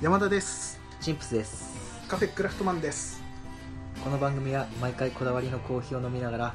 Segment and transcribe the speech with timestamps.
[0.00, 0.80] 山田です。
[1.02, 1.74] チンプスです。
[2.08, 3.22] カフェクラフトマンです。
[4.02, 6.54] この番組は毎回こだわりのコーヒーを飲みながら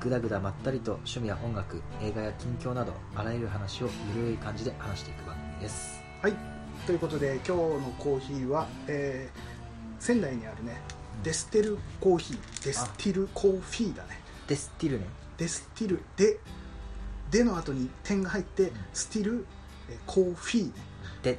[0.00, 6.02] ぐだぐだまったりと趣味や音楽映画や近況などあらゆる話をゆるい感じで話していく番組です。
[6.22, 6.34] はい。
[6.86, 10.80] ということで今日のコーヒーは、えー仙台にあるね
[11.22, 14.18] デステルコーヒーデスティルコーヒーだね。
[14.46, 15.06] デスティルね。
[15.36, 16.00] デスティル。
[16.16, 16.38] で
[17.30, 19.46] での後に点が入ってスティル
[19.90, 20.72] えーコーヒーね。
[21.22, 21.34] デ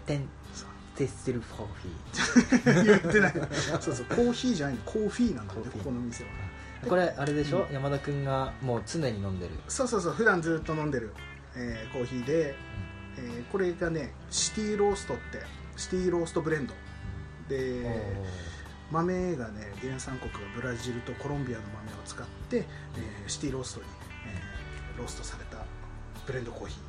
[0.97, 2.83] テンデスティルコー。
[2.83, 3.33] ヒ言ってない。
[3.79, 4.81] そうそうコーヒーじゃないの。
[4.83, 6.29] コーヒーなんだよここの店は。
[6.83, 7.73] ーこれあれでしょ、うん。
[7.73, 9.53] 山田君がもう常に飲んでる。
[9.67, 11.13] そうそうそう普段ずっと飲んでる、
[11.55, 12.55] えーコーヒーで、
[13.17, 15.41] えーこれがねシティローストって
[15.75, 16.73] シティローストブレンド。
[17.49, 18.01] で
[18.91, 23.85] 豆がね原産国がブラジルとコロンビアの豆を使って、えーシティローストに、
[24.27, 25.63] えーローストされた
[26.25, 26.79] ブレンドコーヒ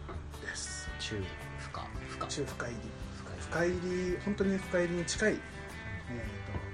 [0.42, 0.88] ーです。
[0.98, 1.16] 中
[1.60, 2.26] 深深。
[2.26, 2.78] 中深入り
[3.50, 5.38] 深入り本当に深入りに近い、えー、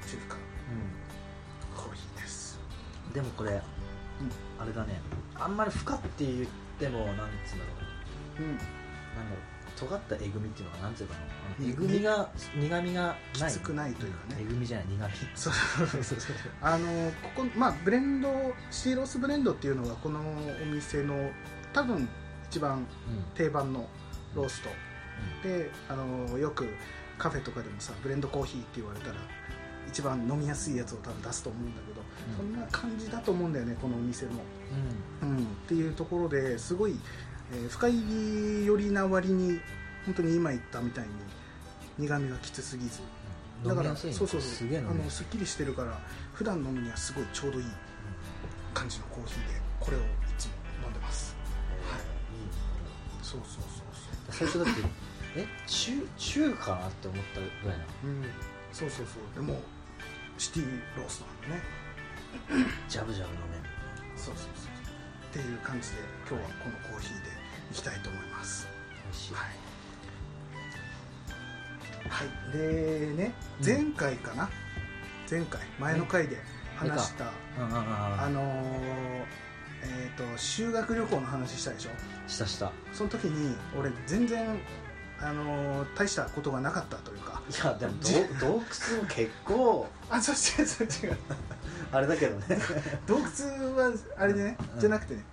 [0.03, 0.39] と中深う
[1.77, 2.59] コーヒーです。
[3.11, 3.63] んでもこれ、
[4.59, 5.01] あれだね。
[5.37, 6.47] あんまり深って言っ
[6.79, 7.17] てもなん
[7.47, 7.73] つうんだろ
[8.41, 8.43] う。
[8.43, 8.49] うん。
[8.49, 11.21] なんだろう尖ったえぐみっていうのはなんていうかな。
[11.65, 12.03] えぐみ？
[12.03, 13.17] が苦みがない。
[13.33, 14.37] きつくないというかね。
[14.41, 15.13] えぐみじゃない苦み。
[15.35, 16.37] そうそうそうそう。
[16.61, 16.87] あの
[17.35, 18.29] ここまあブレンド
[18.71, 21.31] シーロースブレンドっていうのがこのお店の
[21.73, 22.09] 多分
[22.51, 22.87] 一番うん。
[23.35, 23.89] 定番の
[24.35, 24.71] ロースト
[25.43, 26.69] であのよく
[27.19, 29.15] カフェとかでもさブレンドコーヒーって言われたら
[29.89, 32.01] 一番飲みやすいやつを多分出すと思うんだけど、
[32.37, 34.43] そんな感じだと思うんだよねこのお店も、
[35.23, 35.29] うん。
[35.29, 36.99] うん、っていうところですごい、
[37.53, 39.61] えー深入り寄りな割に
[40.07, 41.11] 本当に今言ったみたいに
[41.99, 43.01] 苦みがきつすぎず。
[43.63, 43.69] うん。
[43.69, 44.41] だからそうそうそう。
[44.41, 46.01] すあのすっきりしてるから
[46.33, 47.67] 普段飲むにはすごいちょうどいい
[48.73, 50.03] 感じのコーヒーでこれをい
[50.39, 50.53] つも
[50.85, 51.37] 飲んでます。
[51.91, 52.01] はい。
[53.23, 53.85] そうそうそう。
[54.31, 55.04] 最初だって
[55.37, 58.25] え中中かなって思ったぐらいなそううん。
[58.73, 59.45] そうそうそう。
[59.47, 59.61] でも
[60.39, 61.63] シティローストなんだね。
[62.89, 63.63] ジャブジャブのね
[64.17, 64.73] そうそうそう。
[65.31, 65.97] っていう感じで
[66.29, 67.31] 今日はこのコーヒーで
[67.73, 68.69] いきたいと思います。
[69.05, 69.35] 美味しい。
[69.35, 69.45] はい、
[72.09, 73.67] はい、でねうん。
[73.67, 74.49] 前回かな、
[75.31, 75.61] 前回。
[75.79, 76.39] 前の回で
[76.77, 77.27] 話した、
[77.59, 79.25] あのー
[79.87, 81.91] えー、と修学旅行の話したでしょ？
[82.29, 82.73] したした。
[82.93, 84.59] その時に俺全然、
[85.21, 87.41] あのー大したことがなかったというか。
[87.51, 87.93] いやでも
[88.39, 88.65] ど洞窟も
[89.09, 89.87] 結構。
[90.11, 91.17] あそう違うそう違う。
[91.93, 92.59] あれだけどね。
[93.07, 94.81] 洞窟はあれでね、うん。
[94.81, 95.25] じゃなくてね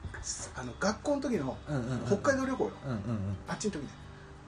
[0.55, 2.05] あの学校の時のうんうんうん。
[2.05, 3.37] 北海道旅行よ、うんうんうん。
[3.47, 3.89] あっちの時ね。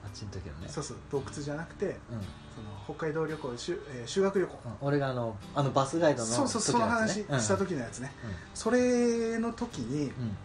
[0.04, 0.68] あっちの時のね。
[0.68, 1.92] そうそう洞窟じゃなくてうん。
[2.18, 2.24] うん
[2.54, 4.58] その北海道旅行修,、えー修学旅行。
[4.80, 8.30] 俺があのあのバスガイドのそうそうその話した時のやつね、うん。
[8.54, 10.36] それの時に、うんうん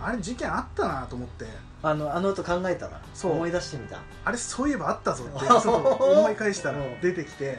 [0.00, 1.46] あれ事件あったなと思って。
[1.80, 3.32] あのあの後考えたらそう。
[3.32, 4.00] 思い出してみた。
[4.24, 5.46] あれそういえばあったぞって。
[5.48, 7.00] 思い返したらうん。
[7.00, 7.58] 出てきて。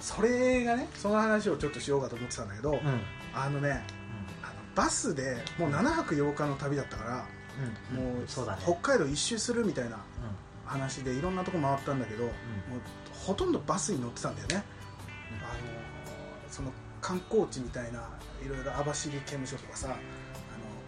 [0.00, 2.80] それがねその話をちょっとしようかと思ってたんだけど、
[3.34, 3.84] あのね
[4.42, 7.24] あのバスでもう7泊8日の旅だったから、
[7.90, 8.14] うん。
[8.14, 9.98] もう北海道一周するみたいな
[10.66, 12.32] 話でいろんなとこ回ったんだけど、もう
[13.26, 14.64] ほとんどバスに乗ってたんだよね、
[15.40, 15.58] あの
[16.50, 18.00] その観光地みたいな
[18.44, 19.96] いろいろ網走刑務所とかさ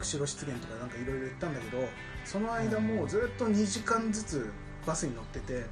[0.01, 1.89] 釧路湿原とかなんかいろいろ行ったんだけど
[2.25, 4.51] その間もうずっと2時間ずつ
[4.87, 5.61] バスに乗っててうん。
[5.61, 5.65] うん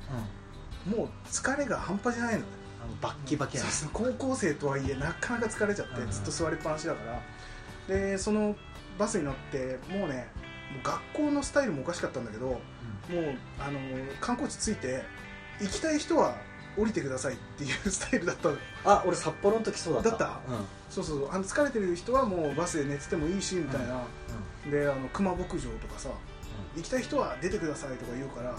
[0.86, 2.40] もう疲れが半端じゃないの。
[2.40, 2.46] ね
[2.82, 3.60] あのバッキバキう
[3.92, 6.10] 高校生とはいえなかなか疲れちゃってうん。
[6.10, 7.94] ずっと座りっぱなしだから。
[7.94, 8.56] でその
[8.98, 10.28] バスに乗ってもうね
[10.72, 12.60] もう学校のスタイルもおかしかったんだけどもう
[13.58, 13.78] あの
[14.20, 15.02] 観光地着いて
[15.60, 16.36] 行きたい人は
[16.78, 18.50] 降りてくださいっていうスタイルだった
[18.84, 20.10] あ俺札幌の時そうだった。
[20.10, 20.26] だった。
[20.26, 20.64] うん。
[20.90, 21.30] そうそうそう。
[21.30, 24.04] あの疲れてる人はもうバスで寝ててもいいしみたいな、
[24.70, 26.10] であの熊牧場とかさ
[26.76, 28.54] 行きたい人は出てくださいとか言うから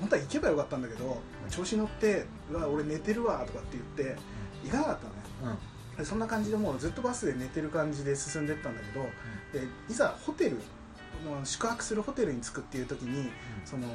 [0.00, 1.18] 本当は行けばよかったんだけど
[1.50, 4.20] 調子乗って「うわ俺寝てるわ」とかって言って
[4.64, 5.10] 行かなかったの
[5.52, 5.58] ね。
[5.94, 5.98] うん。
[5.98, 9.06] でそんな感じでもうずっとバスで寝てる感じで進んでったんだけど
[9.52, 10.56] でいざホテル
[11.24, 13.30] の宿泊するホテルに着くっていう時に
[13.64, 13.86] その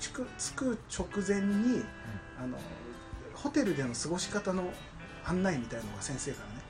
[0.00, 1.84] 着く着く直前に
[2.42, 2.56] あの
[3.42, 4.72] ホテルでの過ごし方の
[5.24, 6.62] 案内みたいのが先生からね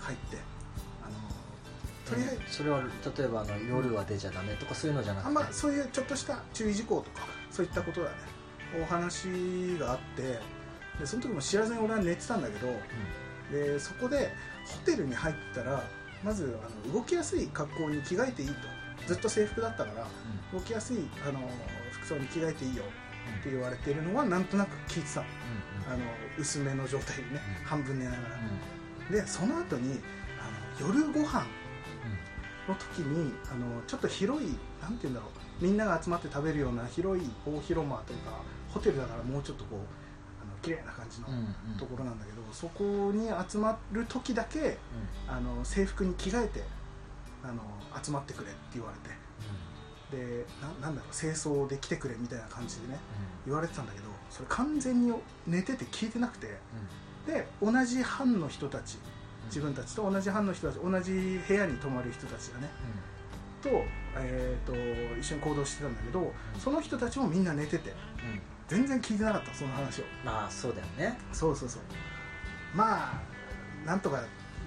[0.00, 0.38] 入って。
[1.02, 1.14] あの
[2.10, 2.56] とりあえず。
[2.56, 5.28] それは例えばあの夜は出ちゃダメとかそういうのじゃなくて。
[5.28, 8.16] あんまそういうちょっとした注意事項とかそういったことだね
[8.82, 9.28] お話
[9.78, 10.22] があって
[10.98, 12.72] でその時も知らずに俺は寝てたんだけど
[13.52, 14.32] でそこで
[14.66, 15.84] ホテルに入ったら
[16.24, 18.54] まずあの動きやすい格好に着替えていいと。
[19.06, 20.06] ずっと制服だったから
[20.52, 20.98] 動きやすい
[21.28, 21.40] あの
[21.92, 22.84] 服装に着替えていいよ
[23.40, 25.20] って言われてるのはなんとなく聞いてた。
[25.20, 25.26] の
[25.86, 25.98] あの
[26.38, 27.28] 薄めの状態でね
[27.60, 27.64] うん。
[27.66, 28.22] 半分寝ながら。
[29.10, 30.00] でその後に
[30.40, 31.44] あの夜ご飯
[32.66, 35.26] の時にあのちょっと広いなんて言うんだろ
[35.60, 38.40] うみんなが集まって食べるような広い大広間というか
[38.72, 39.78] ホテルだからもうちょっとこう
[40.42, 41.78] あの綺麗な感じのうんうん。
[41.78, 44.78] ところなんだけど、そこに集まる時だけ
[45.28, 46.62] あの制服に着替えて
[47.42, 47.62] あの
[48.02, 49.14] 集まってくれって言われて
[50.10, 52.98] でななんだろう清掃で来てくれみたいな感じでね
[53.46, 55.12] 言われてたんだけどそれ完全に
[55.46, 56.56] 寝てて聞いてなくて
[57.26, 58.98] で同じ班の人たち
[59.46, 62.68] 自分たちと同じ班の人たち同じ部屋に泊まる人たちだね
[63.62, 63.70] と,、
[64.16, 67.96] えー、と一緒に行動してたんだけどその人たちもみんな寝ててうん
[68.30, 68.42] うん。
[68.68, 70.04] 全然聞いてなかったその話を。
[70.24, 71.18] まあそうだよね。
[71.32, 71.82] そうそうそう。
[72.74, 73.22] まあ
[73.86, 74.22] なんとか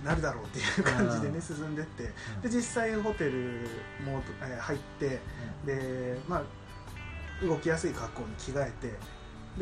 [0.08, 1.42] なるだろうっていう感じでねうん。
[1.42, 2.04] 進んでって。
[2.04, 2.08] う
[2.40, 2.42] ん。
[2.42, 3.68] で実際ホテル
[4.06, 5.20] も、えー入って
[5.66, 8.94] でまあ動きやすい格好に着替えて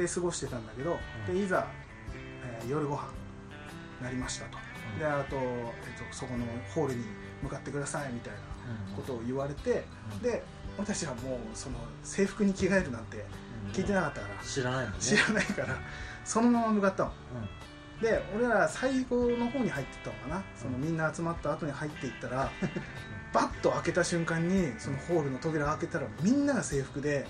[0.02, 1.36] で過ごしてたんだけど、うん。
[1.36, 1.68] でいざ、
[2.44, 3.10] えー夜ご飯
[4.02, 4.58] なりましたと、
[4.94, 5.00] うん。
[5.00, 7.04] であと,、えっとそこのホールに
[7.42, 8.40] 向かってくださいみたいな
[8.96, 10.20] ことを言われて、うん。
[10.22, 10.44] で
[10.78, 13.26] 私はもうその制服に着替えるなんて
[13.74, 15.00] 聞いてなかったから、知らないもんね。
[15.00, 15.76] 知らないから
[16.24, 17.10] そのまま向かったの。
[17.10, 17.16] うん
[18.02, 20.44] で俺ら最後の方に入ってったのかな。
[20.56, 22.52] そのみんな集まった後に入っていったら
[23.34, 27.26] バッと開けた瞬間にそのホールの扉開けたらみんなが制服で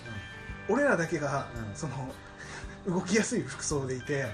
[0.68, 1.76] 俺らだけがうん。
[1.76, 2.14] その
[2.88, 4.26] 動きやすい服装でいて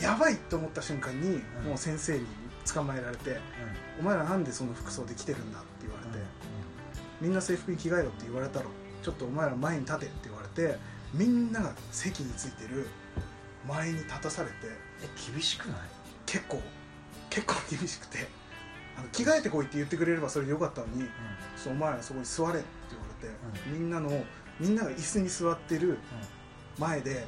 [0.00, 1.68] やばいと思った瞬間にうん。
[1.68, 2.26] もう先生に
[2.72, 3.40] 捕まえられて
[3.98, 6.24] 「お前らなんでその服装で来てるんだ」って言われて
[7.20, 8.66] 「みんな制服に着替えろって言われたろ。
[9.02, 10.78] ちょっとお前ら前に立て」って言われて
[11.12, 12.86] みんなが席についてる
[13.66, 14.54] 前に立たされて
[15.02, 15.78] え厳しくない？
[16.26, 16.60] 結構
[17.30, 18.28] 結構厳しくて。
[18.94, 21.04] あの着替えてこいって言ってくれればそれでよかったのに
[21.56, 23.34] 「ちょっとお前らそこに座れ」って言われて、
[23.70, 24.10] みんなの
[24.60, 25.98] みんなが椅子に座ってる
[26.78, 27.26] 前で、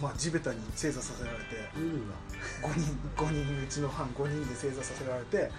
[0.00, 2.16] まあ、地べたに正座させられてうんうわ。
[2.62, 5.50] 5人5人うちの班5人で正座させられて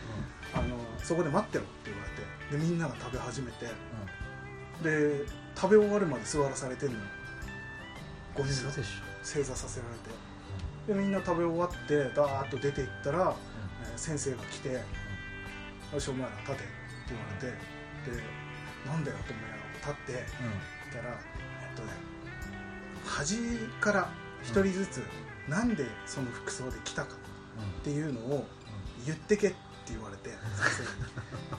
[0.54, 2.10] あのそこで待ってろって言われ
[2.56, 3.66] てでみんなが食べ始めて
[4.82, 5.26] で
[5.58, 7.02] 食べ終わるまで座らされてんのよ。
[8.36, 8.72] 5人
[9.24, 10.10] 正座させられて
[10.88, 13.36] でみんな食べ終わってダーッと出ていったら、
[13.84, 14.70] えー先生が来て
[15.94, 16.64] 「よしお前ら立て」って
[17.10, 17.46] 言われて
[18.18, 18.24] で
[18.88, 21.20] 「なんだよ」と思いながら立ってょたら
[21.62, 21.90] えっとね
[23.06, 23.38] 端
[23.80, 24.10] から
[24.42, 25.04] 一人ずつ、
[25.48, 27.16] なんでその服装で来たか
[27.82, 28.48] っていうのを
[29.06, 29.58] 言ってけって
[29.90, 30.86] 言われて 先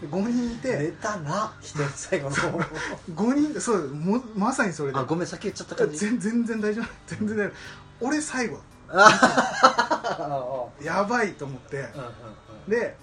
[0.00, 0.12] 生に。
[0.12, 2.58] 5人い寝てたな一人最後の方。
[3.14, 4.98] 5人そうもまさにそれで。
[4.98, 5.98] あごめん先言っちゃった感じ。
[5.98, 7.54] 全全然大丈夫全然大丈
[8.00, 8.06] 夫。
[8.06, 8.56] 俺最後。
[8.56, 8.60] あ
[10.82, 11.78] やばいと思って。
[11.78, 11.88] うんうん
[12.66, 12.70] うん。
[12.70, 12.96] で、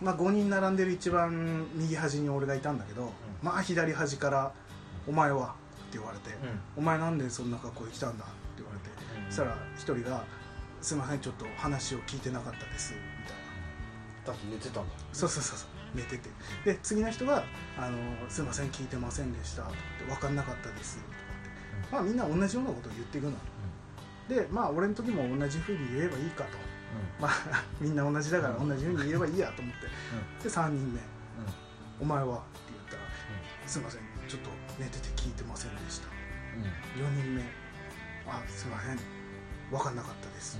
[0.00, 3.12] まあ、5人並んでる一番右端に俺がいたんだけど、
[3.42, 4.52] まあ左端から
[5.08, 5.54] 「お前は?」
[5.88, 6.30] って言われて
[6.76, 8.90] 「お前なんでそんな格好で来たんだ?」って言われて
[9.30, 10.24] そしたら一人が
[10.82, 13.46] 「すいませんちょっと話を聞いてなかったです」みたいな。
[14.26, 14.94] だって寝てたんだ。
[15.12, 15.68] そうそうそうそう。
[15.94, 16.28] 寝てて。
[16.64, 17.42] で次の人が
[17.78, 17.96] あの
[18.28, 23.36] 「すいません聞いてませんでした」って「分かんなかったです」とかってまあみんな同じようなことを言っていくの
[24.28, 26.58] でまあ俺の時も同じふうに言えばいいかと。
[27.20, 29.86] まあ みんな同じだから同じふうに言えばいいやと思って。
[30.42, 31.00] で3人目
[32.00, 33.02] 「お前は?」って言ったら
[33.66, 36.08] 「すいませんちょっと寝てて聞いてませんでした」
[36.96, 37.42] 4人目
[38.26, 38.98] 「あすいません。
[39.70, 40.58] 分かんなかったです」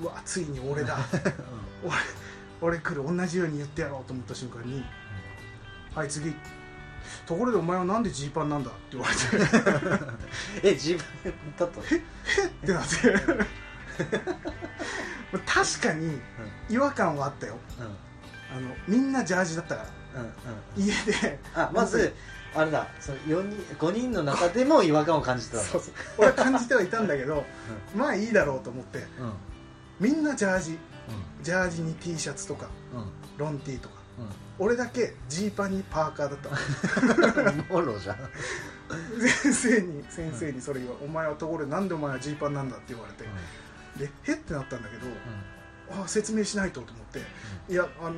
[0.00, 0.98] うわついに俺だ。
[1.82, 1.94] 俺
[2.60, 3.16] 俺来る。
[3.16, 4.84] 同じように言ってやろうと思った瞬間に
[5.94, 6.34] 「はい次
[7.26, 9.20] ところでお前はなんでジーパンなんだ?」って言われて。
[10.68, 11.02] え自分
[11.58, 11.84] だとっ？
[12.64, 12.96] てなって。
[15.46, 16.20] 確かに
[16.68, 17.56] 違和感はあったよ。
[18.54, 19.82] あのみんなジャージだったか
[20.14, 20.20] ら。
[20.20, 20.32] うんうん
[20.76, 21.38] 家で。
[21.54, 22.14] あまず
[22.54, 22.86] あれだ。
[23.00, 25.94] その4人5人の中でも違和感を感じてたそうそう。
[26.18, 27.44] 俺は感じてはいたんだけど
[27.94, 29.06] まあいいだろうと思ってうん。
[30.00, 30.78] みんなジャージ。
[31.42, 33.08] ジャージに T シャツとかうんうん。
[33.36, 33.94] ロン T とか。
[34.18, 34.26] うん
[34.58, 36.50] 俺だけジーパンにパーカーだった。
[37.98, 38.16] じゃん。
[39.18, 43.24] 先生に先生にそれ言わお前はところでなんでお前はジーパンなんだって言われて。
[43.98, 45.06] でへってなったんだけど
[46.02, 47.20] あ説明しないとと思って。
[47.72, 48.14] いやあの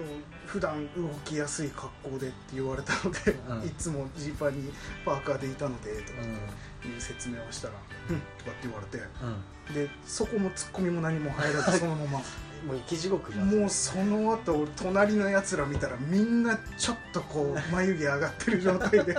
[0.46, 3.66] 普段動きやすい格好でって言われたので、うん。
[3.66, 4.72] いつもジーパンに
[5.04, 6.36] パーカーでいたのでとかうん。
[6.36, 6.38] っ
[6.80, 7.74] ていう説明をしたら
[8.10, 8.98] 「うん」とかって言われて。
[8.98, 12.22] うんでそこもツッコミも何も入らずそのまま。
[12.66, 13.50] もう生き地獄じゃん。
[13.50, 19.16] もうその後俺隣のやつら見たらみんなちょっとこう 眉毛上がってる状態で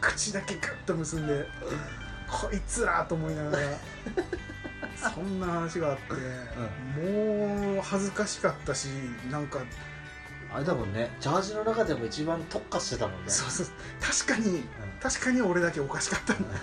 [0.00, 1.46] 口だけグッと結んで
[2.28, 3.66] こいつらと思いながら
[5.14, 6.12] そんな話があって、
[7.00, 8.86] もう恥ずかしかったし
[9.30, 9.60] なんか
[10.52, 11.10] あれだもんね。
[11.20, 13.30] ジャージの中でも一番特化してたもんね。
[13.30, 13.66] そうそう。
[14.00, 14.64] 確かにうん。
[15.00, 16.58] 確かに俺だけおかしかったんだ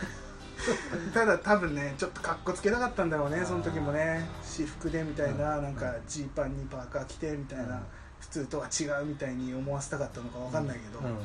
[1.14, 4.28] ただ多分ねちょっとかっこつけたかったんだろうねその時もね。
[4.42, 5.64] 私服でみたいなうん。
[5.64, 7.82] なんかジーパンにパーカー着てみたいな、
[8.20, 11.18] 普通とは違うみたいに思わせたかったのかわかんないけど、うん。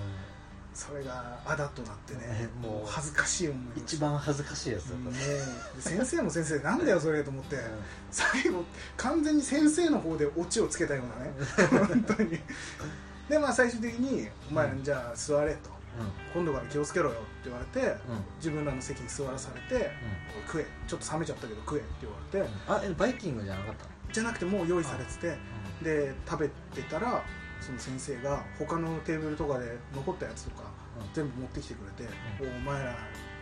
[0.72, 7.56] それがあだとなってねねもう恥ずかしい思い一番恥ずかしいやつだったで先生も先生なんだよそれと思って。
[8.10, 8.64] 最後
[8.96, 11.86] 完全に先生の方でオチをつけたようなね。
[11.88, 12.40] 本当に。
[13.28, 15.70] でまあ最終的に「お前らじゃあ座れ」と
[16.32, 17.96] 「今度から気をつけろよ」って言われて
[18.36, 19.90] 自分らの席に座らされて
[20.46, 20.66] 「食え。
[20.86, 22.54] ちょっと冷めちゃったけど食え」って言われて。
[22.68, 23.90] あえバイキングじゃなかったの？
[24.12, 25.38] じゃなくてもう用意されてて
[25.82, 27.22] で食べてたら
[27.60, 30.64] その先生が他のテーブルとかで残ったやつとか
[31.00, 31.12] うん。
[31.12, 32.96] 全部持ってきてくれて「おお前ら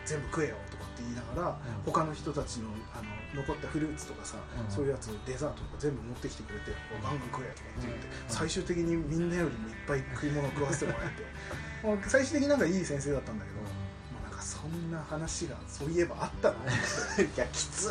[0.04, 0.56] 全部食えよ」
[0.98, 1.92] って言いながらうん。
[1.92, 4.36] 他の人たちのあの残ったフルーツとかさ
[4.66, 4.70] うん。
[4.70, 8.10] そういうやつデザートとか全部持ってきてくれて「おガンガン食え」って言ってうん。
[8.26, 11.22] 最終的にみんなよりもいっぱい食い物を食わせてもらえて。
[12.08, 13.66] 最終的になんかいい先生だったんだけども
[14.18, 16.54] うなんかそんな話がそういえばあったな。
[16.54, 17.90] と思っていやきつい。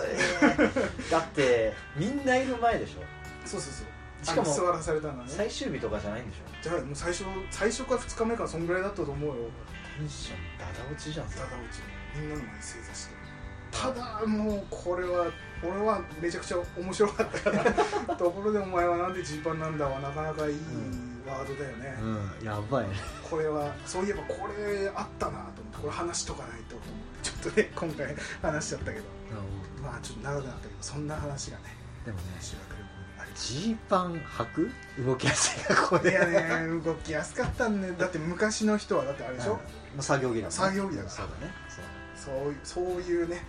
[1.09, 3.03] だってみんないる前でしょ。
[3.47, 3.87] そうそうそう。
[4.25, 5.31] しかもあの座らされたのはね。
[5.31, 6.41] 最終日とかじゃないんでしょ。
[6.61, 9.35] じゃあもう最初最初から2日目からそんぐらいだったと思うよ。
[9.97, 11.29] テンションダダ落ちじゃん。
[11.29, 11.79] それただうち
[12.15, 13.17] みんなの前に正座して
[13.71, 18.15] ただもうこれは俺はめちゃくちゃ面白かったから。
[18.15, 20.55] ところでお前はなんでジーパンなんだはなかなかいい
[21.27, 22.87] ワードだよね、うんやばい。
[22.87, 22.95] ね
[23.29, 26.75] これはそういえばこれあったなと思ってこれ話しとかないと
[27.21, 29.05] ちょっとね今回話しちゃったけど。
[29.81, 31.63] まあちょっと長くなったけどそんな話がね
[32.05, 32.23] でもね
[33.35, 34.71] ジーパン履く
[35.05, 39.59] 動きやすい格好でたいやね動きやすかったんねだって昔の人はだってあれでしょ、
[39.99, 40.51] 作業着だね。
[40.51, 41.09] 作業着だから。
[41.09, 41.53] そうだね
[42.27, 43.41] そうそういうね。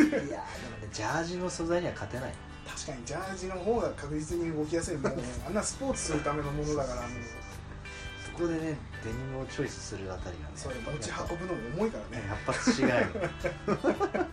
[0.00, 0.42] いやーでもね
[0.90, 2.32] ジャージの素材には勝てない。
[2.66, 4.96] 確かにジャージの方が確実に動きやすい。
[4.96, 5.12] もう
[5.46, 7.10] あんなスポーツするためのものだからもう。
[8.24, 12.22] そこでねデニムをチョイスするあたりがねそれ持ち運ぶのも重いからね。
[12.22, 14.26] ねやっぱ違うよ。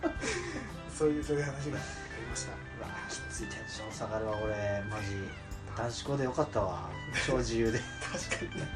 [0.96, 1.82] そういうそういう話があ
[2.18, 2.52] りました。
[2.52, 5.28] うわーきついテンション下がるわ俺マジ。
[5.76, 6.90] 男子校でよかったわ。
[7.26, 7.78] 超自由で。
[8.00, 8.68] 確かにね。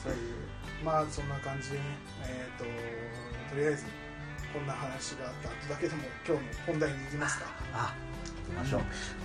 [0.00, 0.34] そういう
[0.84, 1.84] まあそんな感じでね
[2.22, 2.64] えっ、と
[3.50, 3.84] とりあえず
[4.52, 7.46] こんな話があった後だけでも今日の本題に行きますか。
[7.72, 7.94] あ
[8.48, 8.80] 行きましょう、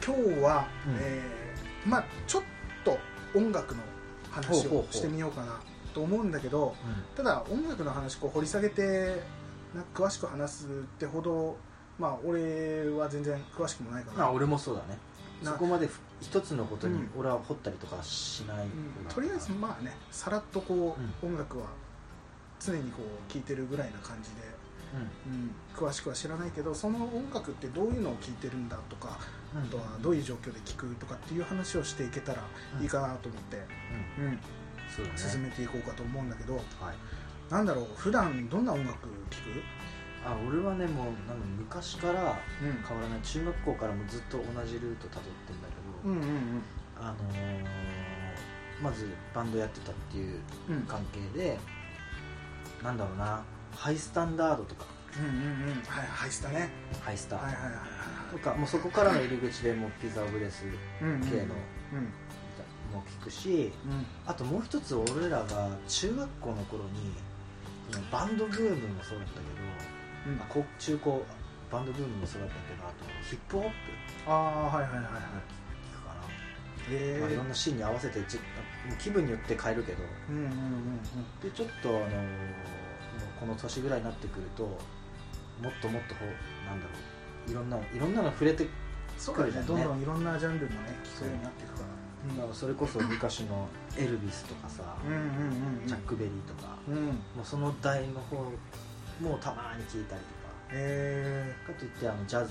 [0.05, 0.98] 今日は、うん。
[1.00, 2.44] えーまあちょっ
[2.84, 2.98] と
[3.36, 3.82] 音楽の
[4.32, 5.60] 話をしてみようかな
[5.94, 6.75] と思うんだけど
[7.15, 9.22] ただ音楽の話こう掘り下げて
[9.75, 11.58] な詳しく話すってほど
[12.00, 14.98] まあ俺は全然詳しくもないから、まあ俺もそうだね。
[15.44, 17.10] なそこまでふ一つのことにうん。
[17.17, 19.13] 俺は掘ったりとかしない、うん。
[19.13, 21.67] とりあえずまあねさらっとこう、う音楽は
[22.60, 24.41] 常にこう聴いてるぐらいな感じで、
[24.98, 29.20] うん、詳しくは知らないけどその音楽ってどういうのを聴いてるんだとか
[29.54, 29.64] うん。
[29.64, 32.44] あとはどういう状況で聴くとかっていう話をしていけたら
[32.82, 33.58] いいかなと思って、
[34.18, 34.25] うん。
[34.25, 34.40] うん。
[35.18, 36.64] 進めていこうかと思うんだけどはい。
[37.52, 39.62] なんだろう普段どんな音楽聴く？
[40.25, 42.84] あ俺はねもうなんだ昔からうん。
[42.88, 43.22] 変わらない。
[43.22, 46.62] 中学校からもずっと同じルートたどってんだけど、うんうん
[47.00, 47.66] あのー
[48.82, 50.82] まずバンドやってたっていううんうん。
[50.84, 51.58] 関係で
[52.84, 53.44] なんだろうな
[53.75, 54.86] ハイスタンダードとか。
[55.17, 55.36] うんうんう
[55.72, 55.84] ん。
[55.88, 56.70] はいハイスタね。
[57.01, 57.79] ハイスタはいはいはいはい
[58.32, 60.65] とかもうそこからの入り口でもうピザオブレス
[61.01, 61.46] うんうん系のうん
[62.94, 64.05] も聞くしうん。
[64.25, 66.89] あともう一つ俺らが中学校の頃に
[68.12, 70.41] バンドブームもそうだったけどうん。
[70.41, 71.25] あ高中高
[71.72, 73.72] バンドブームもそうだったけどあとヒップホップ。
[74.27, 75.12] ああはいはいはいはい。
[75.12, 76.13] 聞くか
[76.89, 78.41] な、へまあ、いろんなシーンに合わせてちも
[78.91, 80.03] う気分によって変えるけど。
[80.29, 81.39] うんうんうんうん。
[81.41, 82.10] でちょっとあのもう
[83.39, 86.15] この年ぐらいになってくるともっともっと
[86.68, 86.92] なんだろ
[87.48, 88.68] ういろんないろんなの触れて
[89.18, 89.84] そうだね来るじゃんね。
[89.84, 92.36] どんどんいろんなジャンルもね聞くようになっていくから。
[92.36, 95.88] だからそれこそ昔のエルビスとかさ、うんうんうんうん。
[95.88, 97.06] チャック・ベリーとか、うん。
[97.06, 97.12] も
[97.44, 98.36] うその代の方
[99.22, 100.36] もたまに聞いたりと
[100.72, 102.50] へかかといってあのジャズの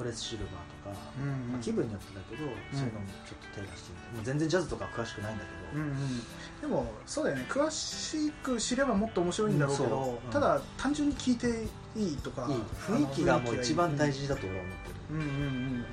[0.00, 0.54] ホレス・シルバー
[0.88, 1.52] とか、えうん。
[1.52, 6.20] まあ、気分によってだけど、そういうのもちょっと手出してみてもう全然ジャズとか詳しくないんだけど、うんうん。
[6.62, 7.44] でもそうだよね。
[7.50, 12.48] 詳しく知ればもっと面白いんだろうけど、うんただ単純に聞いていいとか
[12.88, 15.84] 雰囲気がもう一番大事だと俺は思ってる、うんうんうん。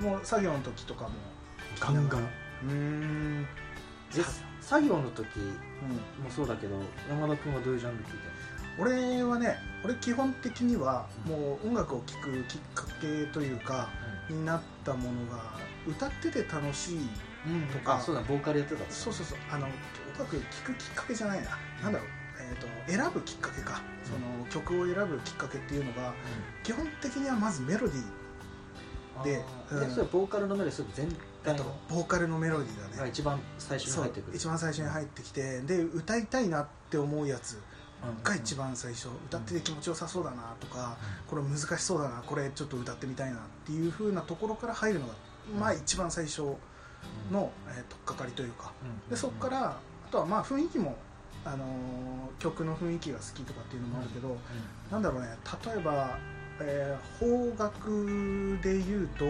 [0.00, 1.10] うんもう作業の時とかも。
[1.78, 2.22] ガンガン。
[2.22, 3.42] うーん。
[4.12, 4.24] で
[4.60, 6.24] 作業の時うん。
[6.24, 6.74] もそうだけど
[7.08, 8.18] 山田君はどういうジャンル聞いて
[8.78, 11.32] 俺はね俺基本的にはうん。
[11.32, 13.88] もう音楽を聴くきっかけというか
[14.28, 15.42] るになったものが
[15.86, 17.02] 歌ってて楽しいの、
[17.46, 17.66] うん。
[17.68, 19.38] とかあそうだボーカルやってたそうそうそう。
[19.50, 19.72] あの音
[20.18, 21.50] 楽聴くきっかけじゃないな。
[21.82, 22.08] なんだろう、
[22.40, 26.14] えー、と選ぶきっかけか、その曲を選ぶきっかけっていうのが
[26.62, 29.24] 基本的にはまずメロディー。
[29.24, 29.90] でうん。
[29.90, 31.08] それはボーカルのメロディー全
[31.44, 31.64] 体の？
[31.88, 32.96] ボーカルのメロディーだね。
[32.96, 34.36] が一番最初に入ってくる。
[34.36, 37.60] 一番最初に入ってきてで歌いたいなって思うやつ
[38.22, 40.96] が一番番最初歌ってて気持ちよさそうだなとか
[41.28, 45.14] これ難しそうだなこれちょっと歌ってみたいなっていう風なところから入るのが
[45.58, 46.42] まあ一番最初
[47.30, 48.72] の、えー、とっかかりというか。
[49.10, 49.76] でそこからあ
[50.10, 50.96] とはまあ雰囲気も
[51.44, 54.36] あのー曲の雰囲気が好きとかっていうのもあるけど、
[54.90, 55.28] なんだろうね
[55.64, 56.18] 例えば、
[56.60, 59.24] えー邦楽で言うと,、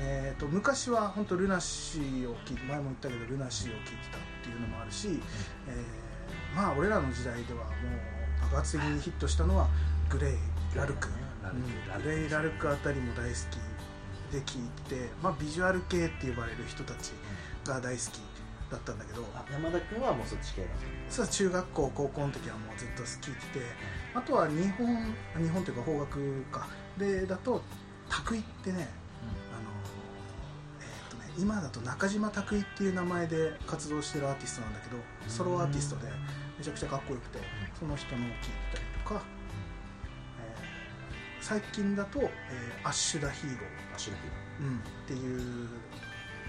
[0.00, 5.20] えー、と昔は本当ルナシーを聴いて前も言ったけどルナシーを聴いてたっていうのもあるし、
[5.68, 6.09] えー
[6.54, 9.68] まあ俺らの時代ではもう爆発的にヒットしたのは
[10.08, 17.12] グレイラルク、うんクグレイラルクあたりも大好きで聴いて、まあ、ビジュアル系って呼ばれる人たち
[17.64, 18.20] が大好き
[18.70, 20.72] だったんだけどあ山田君はもうそっち系なの
[21.08, 23.66] そう中学校高校の時はもうずっと聴いてて
[24.14, 27.62] あとは日本日本というか邦楽かでだと
[28.08, 28.88] 拓井ってね
[31.38, 36.12] 今だと中島拓井っていう名前で活動してるアーティストなんだけどソロアーティストで
[36.60, 37.38] めちゃくちゃかっこよくて
[37.78, 38.36] その人のを聴い
[38.70, 39.22] たりとか、
[40.38, 40.80] えー
[41.42, 42.30] 最近だと、えー
[42.86, 44.24] アッシュダヒーロー、あシュラヒ
[44.60, 45.68] うん、っていう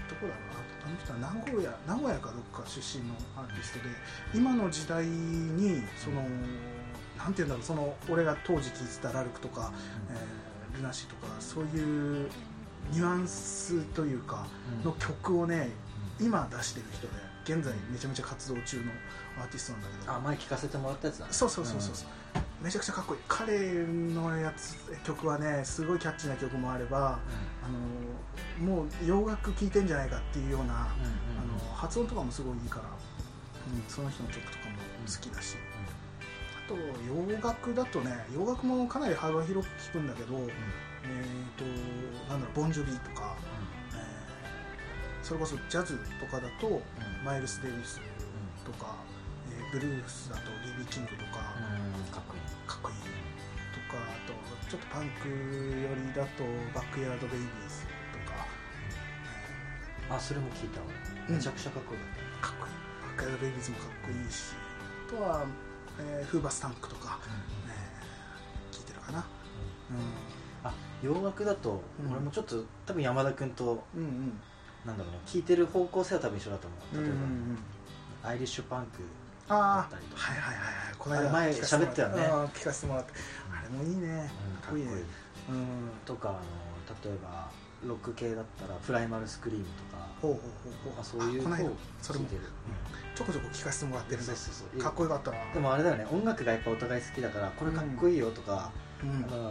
[0.06, 3.84] ところだろうなあの人は名古屋名古屋かどっか出身のアーティストで
[4.34, 6.22] 今の時代にその
[7.16, 9.72] なんて言うんだろうその俺が当時聴いてたラルクとか、
[10.10, 12.30] えールナシーとかそういう
[12.90, 14.46] ニュアンスというか
[14.84, 15.70] の曲をね
[16.20, 17.12] 今出してる人で
[17.44, 18.84] 現在めちゃめちゃ活動中の
[19.40, 20.12] アーティストなんだけど。
[20.12, 21.32] あ前聞かせてもらったやつだね。
[21.32, 21.94] そうそうそうそう、
[22.64, 23.20] めちゃくちゃかっこいい。
[23.28, 27.18] 彼のやつ曲はねすごいキャッチーな曲もあれば
[27.62, 35.56] あのもう洋楽聴いてんじゃないかっていうような、うんうんあの発音とかもすごいいいから、うん、その人の曲とかも好きだし、
[36.64, 41.64] あと洋楽だとね洋楽もかなり幅広く聴くんだけど、えー、と
[42.30, 43.36] なんだろうボンジョビとか、
[43.94, 46.82] えーそれこそジャズとかだと、
[47.24, 48.00] マイルス・デイビス
[48.64, 49.11] とか、えー
[49.72, 51.60] ブルースだと B.B.キングとか、う
[52.08, 52.40] んかっこいい。
[52.68, 52.96] かっこいい
[53.72, 54.32] とかあと
[54.68, 58.46] ちょっとパンク寄りだとバックヤード・ベイビーズとか、
[60.14, 60.86] あそれも聞いたわ。
[61.28, 61.36] うん。
[61.36, 62.00] めちゃくちゃかっこよ
[62.40, 62.72] かっかっこいい。
[63.02, 64.52] バックヤード・ベイビーズもかっこいいし
[65.08, 65.46] あとは、
[65.98, 67.28] えーフーバスタンクとか、た
[67.72, 69.22] えー聞いてるかな、う
[70.64, 72.12] あ洋楽だとうん。
[72.12, 74.40] 俺もちょっと多分山田君とん、うんうん。
[74.84, 77.04] なんだろうな聞いてる方向性は多分一緒だと思う。
[77.04, 77.56] 例えうんうんうん。
[78.22, 79.02] ばアイリッシュパンク
[79.48, 80.94] あったりとかはいはいはいはい。
[80.98, 82.24] この間前喋ったよね。
[82.24, 83.12] うん聞かせてもらって。
[83.50, 84.30] あれもいいね。
[84.62, 84.84] かっこいい。
[84.84, 84.90] ね
[85.50, 85.90] うん。
[86.04, 86.38] とかあの
[87.10, 87.50] 例えば
[87.86, 90.40] ロック系だったらプライマルスクリームとかほうほう
[90.84, 91.00] ほうほう。
[91.00, 92.24] あそういうのをそれも。
[92.26, 92.42] 聞いてる。
[93.14, 94.80] ちょこちょこ聞かせてもらってるねそうそうそう。
[94.80, 95.36] かっこよかったな。
[95.52, 96.06] でもあれだよね。
[96.10, 98.70] 音楽がやっぱお互い好きだからこれかっこいいよとか、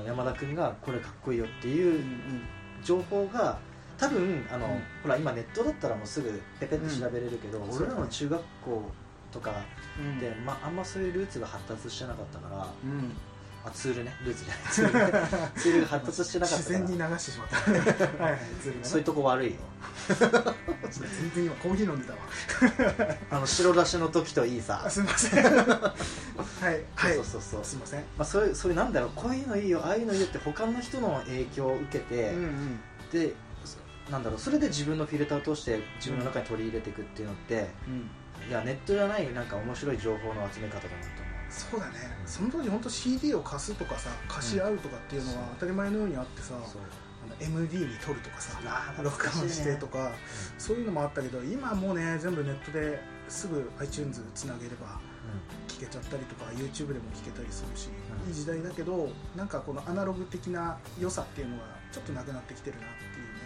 [0.06, 2.04] 山田君がこれかっこいいよってうんいう
[2.84, 3.60] 情報が
[3.97, 4.82] 多分あの、うん。
[5.04, 7.69] ほら今ネットだったらもうすぐペペって調べれるけど、ん。
[7.69, 8.84] 俺らの中学校
[9.31, 9.51] とか
[9.99, 10.19] うん。
[10.19, 13.11] で、まあ、あんまそういうルーツが発達してなかったからうん。
[13.63, 16.79] あツールねルーツじゃないツール,、ね、 ツールが発達してなかったから。
[16.79, 17.57] 自然に流してしまった。
[18.23, 19.57] はいはいずるいなそういうとこ悪いよ。
[20.89, 22.19] 全然今コーヒー飲んでたわ。
[23.29, 24.81] あの白だしの時といいさ。
[24.83, 25.43] あすいません。
[25.45, 25.51] は
[26.71, 27.15] いはい。
[27.15, 27.99] そうそうそうすいません。
[28.17, 32.79] まあ、そういうそういうなんだろうこういうのいいよああいうのいいよって他の人の影響を受けて、うんうん。
[33.11, 33.77] でそ
[34.11, 38.09] なんだろうそれで自分のフィルターを通して自分の中に取り入れていくっていうのって、うん
[38.47, 41.93] いやネットじゃないなんか面白い情報の集め方だなと思そうだね。
[42.25, 46.82] その当時本当 CD を貸すとかさ貸し合うとかっていうのは当たり前のようにあってさ、うそう。
[47.23, 50.12] あの MD に撮るとかさあー録音してとか、か、
[50.58, 54.99] そういうのもあったけど今もうね全部ネットですぐ iTunes つなげれば
[55.67, 57.89] 聞けちゃったりとか YouTube でも聞けたりするし、
[58.23, 58.30] うん。
[58.30, 63.41] いい時代だけどなんかこのアナログ的な良さっていうのがちょっとなくなってきてるなっていうね。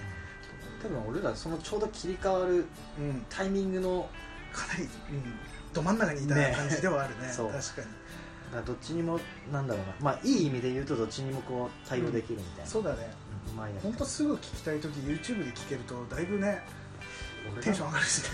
[0.84, 2.66] 多分俺らそのちょうど切り替わる
[3.00, 4.08] うん、タイミングの
[4.56, 4.90] かなり、うん、
[5.74, 6.54] ど真ん中にいたね。
[6.56, 7.32] 感じではあるね。
[7.32, 7.52] そう。
[7.52, 8.66] 確かに。
[8.66, 9.20] どっちにも
[9.52, 9.94] なんだろうな。
[10.00, 13.12] まあいい意味で言うとどっちにもこう対応できるみたいな、そうだね。
[13.48, 13.84] うんうまいやつ。
[13.84, 16.62] 本当すぐ聞きたい時 YouTube で聞けるとだいぶね
[17.62, 18.30] テンション上がるしね。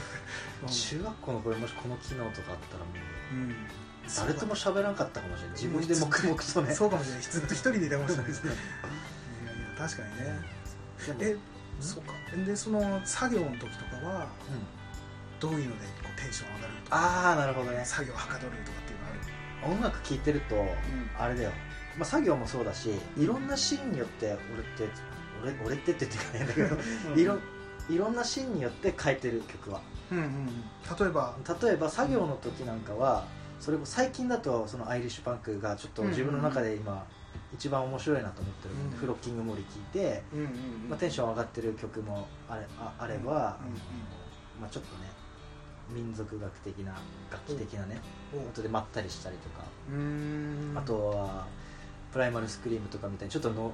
[0.67, 2.91] 中学校の頃もしこの機能とかあったらも
[3.33, 3.55] ううん。
[4.15, 5.55] 誰とも喋らなかったかもしれない。
[5.55, 6.73] 自分で黙々とね。
[6.73, 7.21] そうかもしれない。
[7.23, 8.51] ずっと一人でいたかもしれないですね。
[9.43, 10.39] いやいや確かにね。
[11.19, 11.37] え
[11.79, 12.13] そうか。
[12.45, 14.80] でその作業の時とかはうん
[15.41, 17.83] どういうのでこうテンション上がるとかああなるほどね。
[17.83, 19.75] 作業はかどるとかっていうのある？
[19.75, 20.67] 音楽聴いてるとうん。
[21.17, 21.51] あれだよ、
[21.97, 24.87] まあ、作業もそうだしいろんなシーンによって俺って
[25.43, 27.39] 俺俺ってって言ってないんだけどいろ
[27.89, 29.81] いろんなシーンによって変えてる曲は。
[30.11, 30.47] うんうんうん。
[30.47, 31.35] 例えば？
[31.61, 33.25] 例えば作業の時なんかは
[33.59, 37.05] それこ最近だとそのアイリッシュパンクがちょっと自分の中で今
[37.53, 38.97] 一番面白いなと思ってる、うん。
[38.97, 40.89] フロッキングモリ聴いて、うんうんうん。
[40.89, 43.75] まあ、テンション上がってる曲もあれああれば、うんうん。
[44.61, 45.10] まあ、ちょっとね
[45.93, 46.93] 民族学的な
[47.31, 48.01] 楽器的なね
[48.33, 49.65] お音でまったりしたりとか、
[50.75, 51.45] あとは
[52.11, 53.71] プライマルスクリームとかみたいにちょっとの、うんうん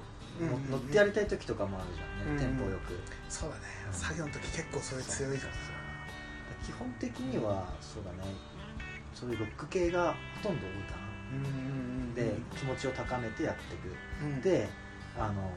[0.69, 2.93] 乗ってやりたい時とかもあるじゃんね、テンポよく。
[3.27, 3.63] そうだね。
[3.91, 5.53] 作業の時結構それ強いから。
[5.53, 5.59] さ
[6.63, 8.17] 基本的にはそうだね。
[9.15, 12.13] そういうロック系がほとんど多いかな。
[12.13, 13.95] で気持ちを高めてやっていく。
[14.21, 14.41] うん。
[14.41, 14.69] で
[15.17, 15.51] あの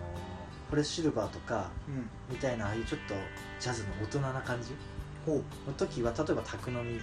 [0.70, 2.08] フォレスシルバーとかうん。
[2.30, 3.14] みたいなああいうちょっと
[3.58, 4.70] ジャズの大人な感じ
[5.36, 6.80] の時は例えば宅飲み。
[6.82, 7.00] うんうん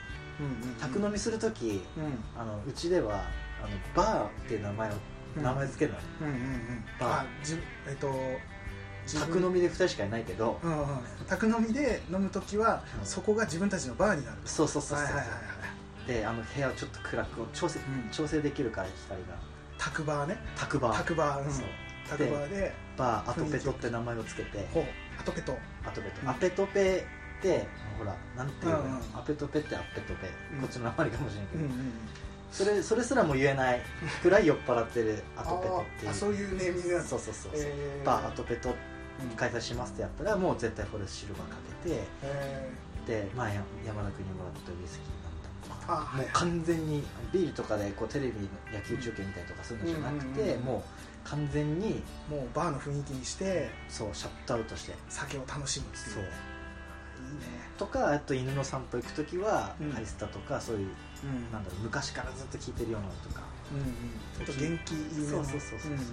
[0.80, 2.40] 宅飲みする時うん。
[2.40, 4.94] あのうちではあのバーっていう名前を
[5.38, 5.44] うん。
[5.44, 6.86] 名前つけるのねうんうんうん。
[7.00, 7.20] バー。
[7.22, 8.12] あじえっと
[9.20, 10.60] 宅飲みで2人しかいないけど。
[10.64, 10.88] うんうん。
[11.28, 13.06] 宅飲みで飲む時はうん。
[13.06, 14.38] そこが自分たちのバーになる。
[14.46, 18.10] そうそうそうそうはいはいはいはいであの部屋をちょっと暗く調整うん。
[18.12, 19.28] 調整できるから光が。
[19.78, 20.38] 宅バーね。
[20.56, 20.98] 宅バー。
[20.98, 21.52] 宅バーうん。
[21.52, 21.66] そう。
[22.10, 24.68] 宅バーでバーアトペトって名前をつけて。
[24.74, 24.84] ほう。
[25.20, 25.58] アトペト。
[25.86, 26.30] アトペト、うん。
[26.30, 27.06] アペトペ
[27.40, 27.66] って
[27.98, 28.98] ほらなんていうの、うんうん。
[29.16, 30.62] アペトペってアペトペ、うん。
[30.62, 31.92] こっちの名前かもしれないけど、うんうん
[32.50, 33.82] それそれすらも言えない
[34.24, 36.12] くらい酔っ払ってるアトペトっていう。
[36.12, 37.08] あそういうネーミングなんだ。
[37.08, 38.06] そうそうそうそう、えー。
[38.06, 42.70] バーアトペトうん開催しますってやったらもう絶対ホレスシルバーかけてえ
[43.06, 45.18] で、まあ、や山田君にもらったウイスキー
[46.18, 50.84] もう完全にビールとかでこうテレビの野球中継見たりとかするのじゃなくて、も
[51.26, 54.94] う完全にもうバーの雰囲気にしてそうシャットアウトして。
[55.10, 56.14] 酒を楽しむっていう。
[56.16, 56.24] そう
[57.78, 59.92] とかあと犬の散歩行く時は、うん。
[59.92, 60.88] ハイスタとかそういう
[61.24, 61.52] うん。
[61.52, 63.44] なんだろう昔からずっと聴いてるようなのとか。
[63.72, 64.46] うんうん。
[64.46, 64.94] ちょっと元気
[65.30, 65.92] そうそうそうそう。
[65.92, 66.04] うんうん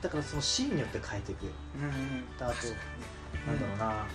[0.00, 1.42] だからそのシーンによって変えていく。
[1.44, 1.46] う
[1.80, 2.46] んうんあと
[3.46, 4.06] なんだろうな、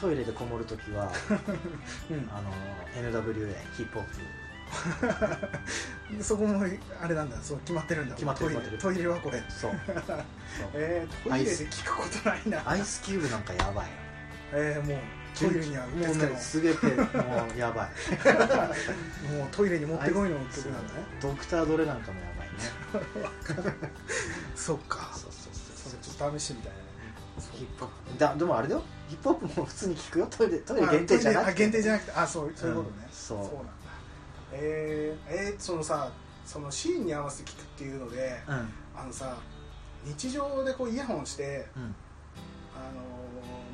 [0.00, 1.12] トイレでこもる時は
[2.10, 2.30] うん。
[2.32, 2.50] あの
[2.96, 4.20] NWA ヒップホップ。
[6.14, 6.64] う んそこも
[7.02, 7.36] あれなんだ。
[7.42, 8.14] そう決まってるんだ。
[8.14, 8.94] 決まってるトイレ決まってる。
[8.94, 9.44] トイレはこれ。
[9.50, 9.72] そう。
[9.86, 10.04] そう。
[10.72, 12.70] えー、トイレで聞くことないな。
[12.70, 13.88] アイスキューブなんかやばい
[14.52, 14.98] えー、もう
[15.38, 16.30] トイレにはうってつけの。
[16.30, 16.92] ねすげても
[17.54, 17.88] うやばい。
[19.36, 21.00] もうトイレに持ってこいの曲なんだね。
[21.20, 23.74] ドクター・ドレなんかもやばいね。
[24.54, 25.10] そっか。
[25.12, 26.16] そうそうそれそう。
[26.16, 26.78] ちょっと試してみたいな
[27.52, 28.18] ヒップホップ。
[28.18, 28.82] だでもあれだよ。
[29.08, 30.28] ヒップホップも普通に聞くよ。
[30.30, 33.38] トイレトイレ限定じゃなくて限定じゃなくてあそうそういうことね、うんそう。
[33.38, 33.60] なんだ。
[34.52, 36.12] えー、えー、そのさ
[36.46, 38.54] そのシーンに合わせて聞くっていうのでうん。
[38.54, 39.36] うんあのさ
[40.04, 41.82] 日常でこうイヤホンしてうん。
[41.82, 43.13] あのー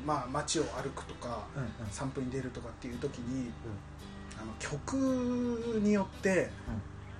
[0.05, 3.51] まあ街を歩くとかうん散歩に出るとかっていう時に、
[4.41, 4.95] あの曲
[5.81, 6.49] によって、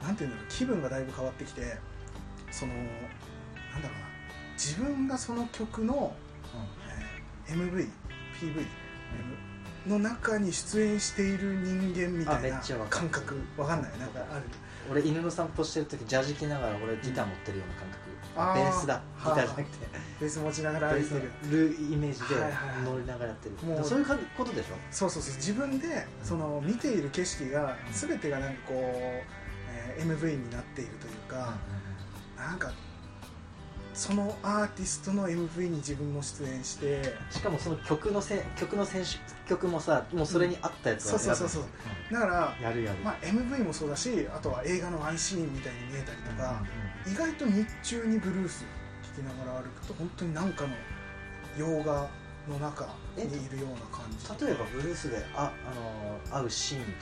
[0.02, 1.78] なんていうんだろう気分がだいぶ変わってきて
[2.52, 4.06] そのなんだろうな
[4.54, 6.13] 自分がその曲の、
[6.89, 7.12] えー
[7.52, 7.89] MV
[8.39, 8.65] PV
[9.88, 13.36] の中に出演している人間みたいな感覚。
[13.58, 13.91] わかんない。
[14.00, 14.44] なんかある。
[14.89, 18.02] 俺犬の散歩してる時ジャージ着ながら俺ギター持ってるような感覚、
[18.36, 19.02] あーベースだ。
[19.20, 19.67] ギターじゃなくて。
[20.20, 21.76] ベース持ちながら歩いてる。
[21.80, 22.36] イメージで
[22.84, 24.76] 乗りながらやってる、もうそういうかことでしょ？
[24.91, 25.36] そうそうそう。
[25.36, 31.54] 自分でその見ている景色が全てがなんかこう、えー MV になっているというか、
[32.38, 32.72] なんか
[33.93, 37.01] そのアーティストの MV に自分も出演して。
[37.30, 41.63] しかもその曲のせ曲の選手曲もさもうそれに合ったやつをそうそうそうそう。
[42.13, 46.62] だから、うんやるやる、まあ、MV もそうだしあとは映画のワンシーンみたいに見えたりとか、
[47.06, 48.63] うん意外と日中にブルース
[49.15, 50.69] 聴きながら歩くと本当に何かの
[51.58, 52.08] 洋画
[52.47, 56.93] の中にいるような感じ例えばブルースでああの会うシーンって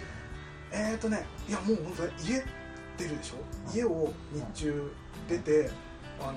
[0.72, 2.46] えーとねいやもう本当に家
[2.98, 3.36] 出るでしょ？
[3.68, 3.76] うん。
[3.76, 4.92] 家を日中
[5.28, 5.70] 出て、
[6.22, 6.36] あのー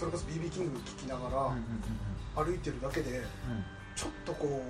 [0.00, 3.20] それこそ BB キング聴きながら歩いてるだけで
[3.94, 4.62] ちょっとこ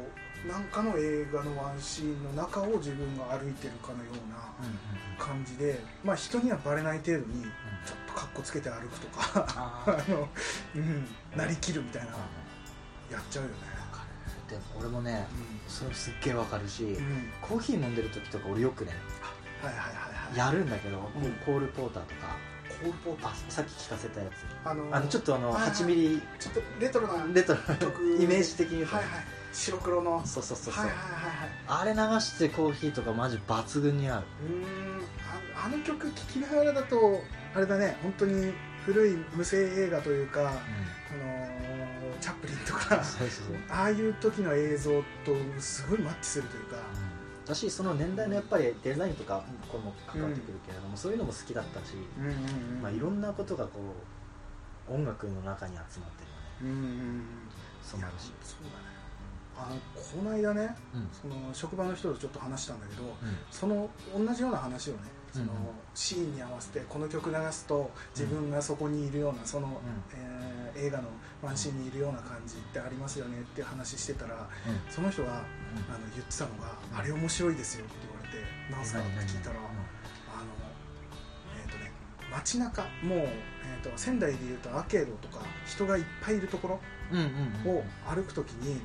[0.45, 4.53] うなんかの映画のワンシーンの中を自分が歩いてるかのような
[5.25, 7.51] 感じでまあ人にはバレない程度にちょっ
[8.09, 10.29] とカッコつけて歩くとかあ あの、
[10.75, 13.55] うん、なりきるみたいなやっちゃうよね。
[14.49, 15.29] で俺もね
[15.69, 18.90] それすっげえわかるし、うん、うん、コーヒー飲んでる時とか俺よくね
[19.62, 20.37] はいはいはいはい。
[20.37, 21.33] やるんだけど、うん。
[21.45, 22.37] コールポーターとか
[23.05, 24.31] ポーターあさっき聞かせたやつ。
[24.64, 26.23] あのーあのちょっとあのはいはい8ミリ。
[26.38, 28.16] ちょっとレトロなレトロ曲。
[28.23, 29.25] イメージ的に言うと、はいはい。
[29.53, 30.23] 白黒の。
[30.27, 32.01] そうそうそうそう、はいはいはいはい。
[32.01, 34.21] あれ流してコーヒーとかマジ抜群に合う。
[34.21, 35.03] うーん。
[35.62, 36.97] ああの曲聴きながらだと
[37.55, 37.99] あれだね。
[38.03, 38.53] 本当に
[38.87, 40.61] 古い無声映画というか、あのー
[42.21, 43.03] チャップリンとか
[43.71, 44.90] ああいう時の映像
[45.25, 46.77] とすごいマッチするというか、
[47.47, 52.31] だしその年代のやっぱりデザインとかこれも関わってくるけれども、そういうのも好きだったし、うんうん
[52.77, 52.83] うん。
[52.83, 53.79] まあ、いろんなことがこ
[54.89, 56.11] う音楽の中に集まってるよね。
[56.63, 56.87] うんうんう
[57.19, 57.23] ん
[57.83, 59.01] そうなるしそうだね。
[59.57, 61.09] あのこの間ねうん。
[61.13, 63.15] その職場の人とちょっと話したんだけどうん。
[63.51, 65.01] その同じような話をね
[65.33, 65.55] その、うんうん。
[65.95, 69.73] シーンに合わせてこの曲流すと自分がそこにいるようなその、ん。
[70.15, 71.09] えー映画の
[71.43, 74.49] ワンシーンにいるような感じってありますよねって話してたら
[74.89, 75.43] その人があの
[76.15, 77.95] 言ってたのが「あれ面白いですよ」って
[78.71, 79.69] 言われて「なんすか?」って聞いたらあの
[81.63, 81.91] えっ、とね
[82.31, 86.81] 街中もう、えー、と仙台でいうとアーケードとか人がいっぱいいるところ
[87.11, 87.79] うんうんうんうん。
[87.79, 88.81] を歩くときに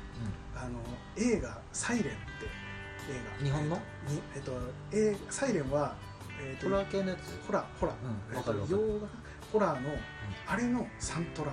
[0.56, 0.80] あの
[1.16, 2.46] 映画「サイレンって
[3.42, 3.80] 映日本の？
[4.34, 4.52] えっと
[4.92, 5.94] 映画サイレンは
[6.40, 7.46] えっとホラー系のやつ？
[7.46, 7.94] ホラーホラー。
[8.30, 9.08] うんえっと洋画
[9.52, 9.90] ホラーの
[10.48, 11.52] あれのサントラ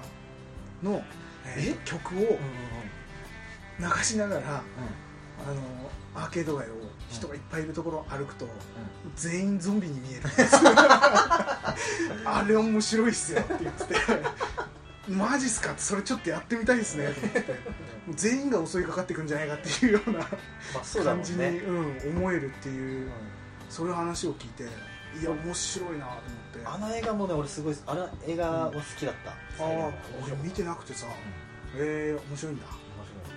[0.82, 1.04] の、
[1.46, 1.78] えーえ？
[1.86, 2.38] 曲をうんうん。
[3.80, 4.64] 流しながら、うん
[5.40, 5.54] あ
[6.20, 6.72] のアーケード街を
[7.10, 8.48] 人がいっぱいいるところを歩くと、
[9.16, 10.42] 全員ゾンビに見えるんです。
[10.42, 10.72] よ
[12.26, 13.94] あれ面白いっすよって言ってて。
[15.08, 17.08] マジっすかってそれちょっとやってみたいですね。
[17.08, 17.60] と思って
[18.12, 20.26] 全員が襲いかかってくんじゃないかっていうような
[21.04, 23.12] 感じに、うん、思えるっていう、うん。
[23.70, 26.66] そういう話を聞いていや面白いなと思って。
[26.66, 29.32] あの映画もね俺すごいあれ映画は好きだった。
[29.32, 29.92] ああ
[30.26, 31.08] 俺見てなくてさ、
[31.76, 32.66] えー、面白いんだ。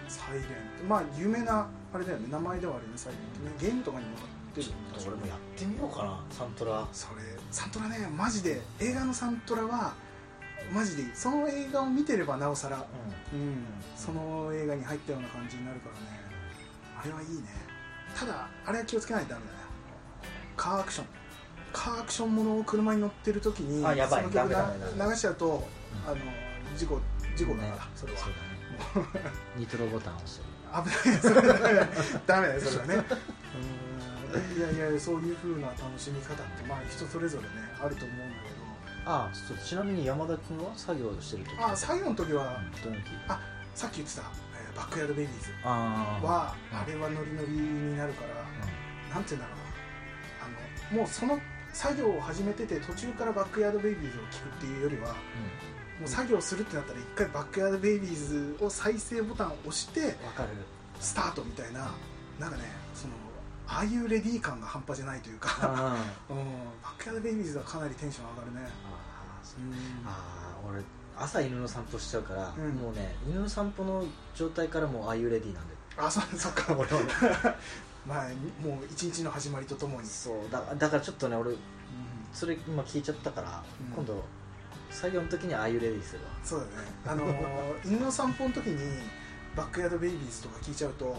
[0.08, 0.48] サイレント。
[0.88, 4.66] まあ有名なあれだよね名前ではあるよねサイレントねゲームとかにも載ってる。
[4.66, 6.86] ちょっと俺もやってみようかなサントラ。
[6.92, 7.22] それ。
[7.50, 9.94] サントラねマジで映画のサントラは
[10.72, 13.64] マジでその映画を見てればなおさら、うん、
[13.96, 16.20] その映画に入ったような感じになるからね。
[16.98, 17.44] あれはいいね。
[18.14, 19.58] ただあれは気をつけないとダメだね。
[20.56, 21.06] カーアクション。
[21.72, 25.48] カーアクションものを車に乗ってる時にその曲ダメダメダメな流しちゃうと、う
[26.08, 26.10] ん。
[26.10, 26.16] あの
[26.76, 27.00] 事故
[27.36, 28.18] 事故だから、ねそれは。
[28.18, 28.32] そう
[29.12, 29.30] だね。
[29.56, 31.88] ニトロボタンを押して危ないそれは
[32.26, 33.04] ダメだよそれはね。
[34.34, 34.58] うん。
[34.58, 37.48] いやいやそういう風な楽しみ方ってまあ人それぞれね
[37.80, 38.56] あると思うんだけど。
[39.06, 43.02] あそうちなみに山田君は作業してる時あ最後の時はどの時？
[43.74, 46.78] さっき言ってた、えーバックヤードベイビーズああはうん。
[46.78, 48.34] あれはノリノリになるから、
[49.14, 49.66] なんて言うんだろうな。
[50.42, 51.40] あのもうその
[51.72, 55.14] 作業を始めてて途中からバックヤードベイビーズを聞くっていうよりは
[56.00, 60.50] もう作業するってなったら一回バックヤードベイビーズを再生ボタンを押してわかる。
[61.00, 61.90] スタートみたいな
[62.38, 63.14] なんかねその
[63.68, 65.96] ああいうレディー感が半端じゃないというか、あ
[66.30, 66.36] うん、
[66.82, 68.70] バックヤードベイビーズはかなりテンション上がるね。
[68.86, 69.72] あそううん。
[70.06, 70.82] あー俺
[71.18, 72.74] 朝犬の散歩しちゃうから、うん。
[72.74, 74.04] もうね犬の散歩の
[74.34, 76.74] 状態からもうああいうレディーなんであそそっか。
[76.78, 77.08] 俺はね。
[78.06, 78.28] まあ
[78.64, 81.56] もう一日の始まりとともに、そうだだからちょっとね俺
[82.32, 83.92] それ今聞いちゃったから、うん。
[83.92, 84.22] 今度
[84.96, 86.30] 作業の時にああいうレディーするわ。
[86.44, 86.72] そうだね。
[87.06, 89.00] あのー 犬の散歩の時に
[89.54, 91.16] バックヤードベイビーズとか聞いちゃうと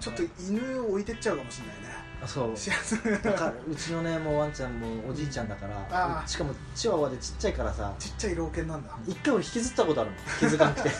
[0.00, 2.08] ちょっと犬を置いてっちゃうかもしれないね。
[2.22, 2.54] あそう。
[2.54, 8.90] 知らずだからうちのねもうワンちゃんもおじいちゃんだからあーしかもチワワでちっちゃいからさちっちゃい老犬なんだ。
[9.06, 10.20] 一回俺引きずったことあるもん。
[10.40, 10.90] 気づかなくて。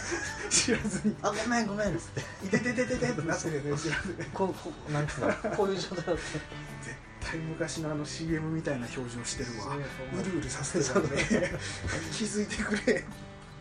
[0.51, 1.17] 知らずに。
[1.23, 4.25] あごめんごめんっつって「いててててて」ってなってるよね知らずに。
[4.33, 5.33] こうこうなんつうの？
[5.57, 9.64] こういう状態だっ絶対昔のあの CM みたいな表情してるわ。
[9.64, 9.70] そ
[10.18, 10.24] うう。
[10.24, 11.59] るうるさせてるわね
[12.12, 13.04] 気づいてくれ。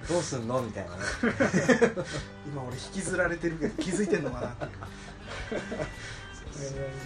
[0.07, 0.61] たどうすんの？
[0.61, 1.01] みたいなね。
[2.47, 4.71] 今俺引きずられてるけど気づいてんのかなっていう。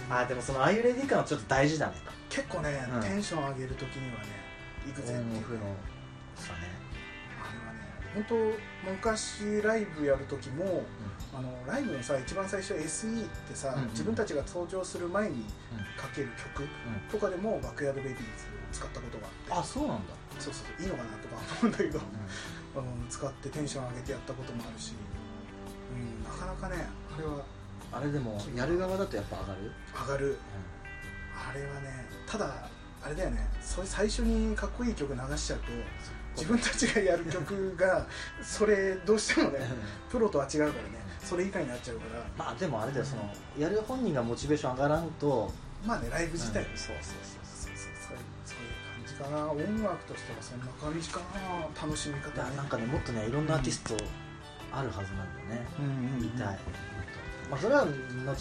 [0.08, 1.94] あーでもそのああいうレディー感はちょっと大事だね。
[2.28, 3.00] 結構ね、うん。
[3.02, 4.28] テンション上げる時にはね
[4.86, 5.58] 行くぜっていう。
[5.58, 5.76] の
[6.36, 6.70] さね。
[7.40, 7.80] あれはね
[8.14, 10.84] 本当昔ライブやる時も
[11.34, 15.44] あのライブのさ一番最初 SE ってさ、うんうん自分たちが登場する前に
[15.96, 16.68] かける曲
[17.10, 18.26] とかでもバックヤードベイビーズを
[18.72, 19.26] 使ったことが。
[19.26, 22.00] あってあそうなんだ、そうそうそういいのかなとか思うんだけど、
[22.76, 24.92] あの使ってテンション上げてやったこともあるし、
[25.94, 27.44] うん、なかなかねあれは
[27.92, 30.38] あれでもやる側だとやっぱ上がる、上がる。
[31.34, 32.68] あれはねただ
[33.02, 35.64] あれだよねそれ最初にかっこいい曲流しちゃうと
[36.36, 38.06] 自分たちがやる曲が
[38.42, 39.58] それどうしてもね
[40.08, 42.24] プロとは違うからねそれ以下になっちゃうから。
[42.36, 43.22] まあでもあれだよその
[43.58, 45.52] やる本人がモチベーション上がらんと
[45.86, 48.16] まあねライブ自体、うんそうそうそうそうそう。
[48.44, 49.50] そういう感じかな。
[49.50, 51.82] 音楽としてはそんな感じかな。
[51.82, 52.34] 楽しみ方ね。
[52.36, 53.96] だなんかねもっとねいろんなアーティスト
[54.72, 56.22] あるはずなんだよね、うん。
[56.22, 56.58] 見たい、
[57.50, 57.88] まあ、それは後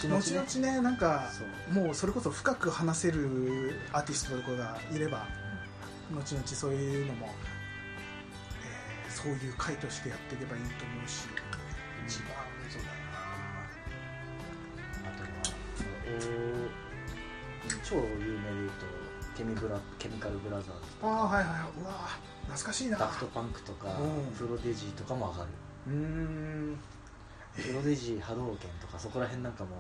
[0.08, 0.22] 々ね。
[0.22, 1.30] 後々ねなんか
[1.72, 5.28] もうそれこそ深く話せるアーティストとかがいれば
[6.14, 7.28] 後々そういうのも、
[8.64, 11.28] えーそういう回としてやっていけばいいと思うし
[12.08, 12.41] 一番そうだなあ
[17.84, 18.20] 超有名で
[18.54, 18.86] 言うと
[19.36, 20.72] ケミブラケミカルブラザーズ
[21.04, 21.46] ああはいはい
[21.82, 21.92] うわ
[22.48, 22.98] 懐かしいな。
[22.98, 24.34] ダフトパンクとかうん。
[24.36, 25.50] プロデジーとかも上がる。
[25.88, 26.78] うーん。
[27.56, 29.80] プロデジー波動拳とかそこら辺なんかもう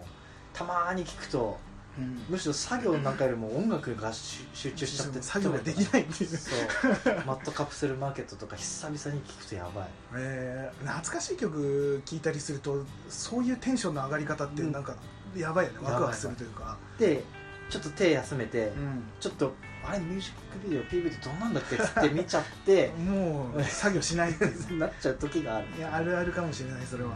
[0.54, 1.58] たまーに聞くと
[1.98, 2.22] うん。
[2.30, 6.30] むしろ作業なんかよりも音楽が集集中しちゃって 作業ができないっていう。
[6.38, 7.14] そう。
[7.26, 9.88] マットカプセルマーケットとか久々に聞くとやばい。
[10.16, 14.96] えー懐かしい曲聴いたりするとそういうテンションの上がり方ってなんか
[15.36, 17.24] やばいよね、ワクワクするというか、で
[17.70, 19.04] ちょっと手休めて、うん。
[19.20, 25.16] ちょっとあれミュージックビデオ PV ってどんなんだっけっつって見ちゃってもう作業しないってなっちゃう。
[25.16, 27.10] 時があるいやあるあるかもしれないそれは。
[27.10, 27.16] も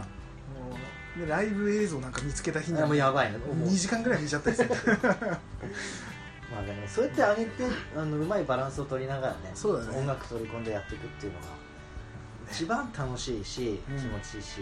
[1.17, 3.67] うでライブ映像なんか見つけた日にはあもうやばいねもう。
[3.67, 4.69] 2時間ぐらい見ちゃったりする
[6.51, 7.63] まあでもそうやって上げて
[7.95, 9.97] あのうまいバランスを取りながらねそうだね。
[9.97, 11.47] 音楽取り込んでやっていくっていうのが
[12.49, 13.97] 一番楽しいし、うん。
[13.97, 14.61] 気持ちいいし、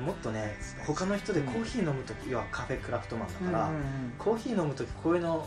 [0.00, 3.84] もっとね他の人でコーヒー飲む時要はカフェクラフトマンだから、うんうんうん。
[4.18, 5.46] コーヒー飲む時こういうの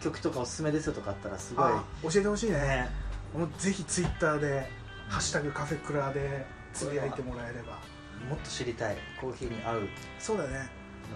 [0.00, 2.58] 曲とかおすすめですよとかあったらすごいあ教えてほしいね。
[2.58, 2.90] ね
[3.34, 4.70] もうぜひツイッターで
[5.08, 7.78] 「ハッシュタグカフェクラ」でつぶやいてもらえれば。
[8.30, 9.86] もっと知りたいコーヒーに合うの
[10.18, 10.70] そうだね。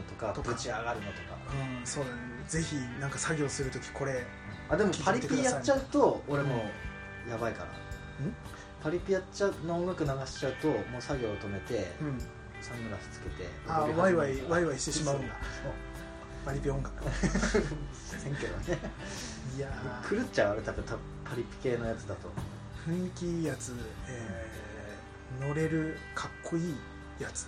[0.07, 0.51] とかとか。
[0.51, 1.37] ぶち上がるのとか。
[1.81, 2.16] うんそうだね。
[2.46, 4.27] ぜひなんか作業する時これ。
[4.68, 6.64] あでもパリピやっちゃうと俺も
[7.27, 7.66] うやばいから。
[7.66, 7.70] ん？
[8.83, 12.18] パリピやっちゃうの音楽流しちゃうともう作業を止めてうん
[12.61, 15.35] サングラスつけてあワイワイワイワイしてしまうんだ。
[16.44, 17.05] パリピ音楽。
[17.05, 18.79] 選挙はね。
[19.57, 20.16] いやー。
[20.16, 22.29] 狂っちゃうあれ多分パリピ系のやつだと。
[22.87, 23.75] 雰囲気いいやつ、
[24.09, 26.75] えー乗れるかっこいい
[27.20, 27.46] やつ。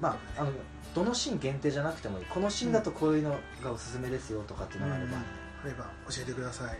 [0.00, 0.52] まああの
[0.94, 2.24] どのシーン限定じゃなくてもいい。
[2.26, 3.30] このシーンだとこういうの
[3.64, 5.18] がおすすめですよとかっていうのがあれば、うん。
[5.20, 5.24] あ
[5.64, 6.78] れば教えてください。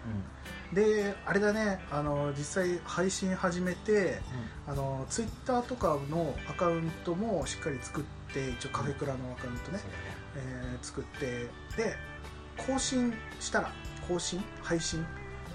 [0.72, 0.74] うん。
[0.74, 4.20] であれだねあの実際配信始めて
[4.66, 9.80] あのツイッターとかのアカウントもしっかり作って一応カフェクラのアカウントね、
[10.36, 11.96] えー作ってで
[12.56, 13.72] 更新したら
[14.08, 15.04] 更新配信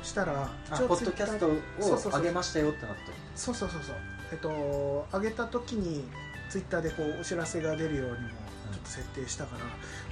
[0.03, 3.01] したらあポッドキャストを上げましたよってなって
[3.35, 3.95] そうそうそうそう。
[4.31, 6.05] えっと上げた時に
[6.49, 9.65] ツイッターでこうお知らせが出るようにもちょっと設定したから、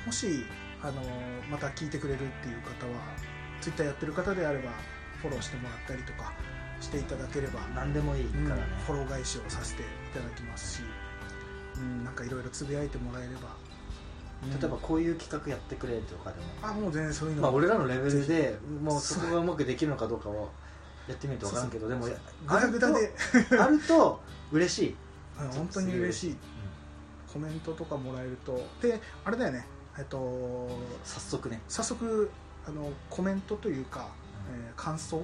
[0.06, 0.46] もし
[0.86, 1.02] あの
[1.50, 3.02] また聞いてくれるっていう方は
[3.60, 4.70] ツイッターやってる方であれば
[5.22, 6.32] フォローしてもらったりとか
[6.80, 10.82] していただければ、何でもいいうんからね、フォロー返しをさせていただきますし、
[11.78, 13.56] うん、なんかいろいろつぶやいてもらえれば、
[14.44, 14.60] うん。
[14.60, 20.50] 例えばこういう企画やってくれとかでも、あもう全然そういうの、まあ、俺らのレベルでもうそこがうまくできるのかどうかを
[21.08, 22.16] やってみると分からんけどでもグ
[22.48, 23.14] ダグダで。
[23.34, 24.22] あると あると
[24.52, 24.96] 嬉しい、
[25.40, 26.38] うん本当に嬉しい。
[27.32, 28.62] コメントとかもらえると。
[28.82, 29.66] であれだよね
[29.98, 30.70] えっと
[31.04, 31.62] 早速ね。
[31.68, 32.30] 早速
[32.68, 34.10] あのコメントというか、
[34.52, 35.24] えー感想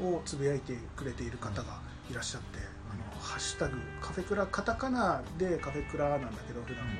[0.00, 2.58] をつぶやいてくれている方がいらっしゃって
[2.90, 6.92] 「あのハッシュタグカフェクラ」カタカナでカフェクラなんだけど普段は、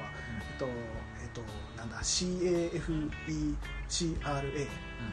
[0.50, 1.42] えっとえっと
[1.76, 2.80] なんだ CAFECRA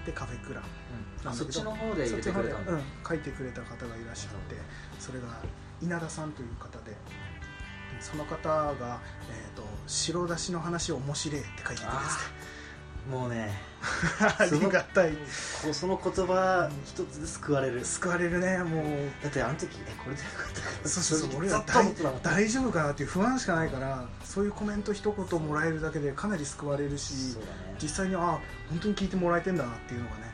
[0.06, 0.64] でカフェクラ
[1.26, 4.56] あそっちの方で入れてくれたんだ、うん、書いてくれた方がいらっしゃって
[5.00, 5.28] それが
[5.82, 6.96] 稲田さんという方で
[8.02, 12.48] その方が、えーと「白だしの話面白い」って書いてくれて
[13.10, 13.52] もうね。
[13.80, 15.14] て ありがたい。
[15.64, 17.86] こうその言葉一つで救われる。
[17.86, 19.24] 救われるねもう。
[19.24, 20.90] だってあの時えこれでよかったかな？
[20.90, 21.64] そうそうそう俺ら
[22.22, 27.46] 大丈夫かなっていう不安しかないからそういうコメント一言もらえるだけでかなり救われるしね。
[27.82, 30.32] 実際にあ本当に聞いてもらえてんだなっていうのがね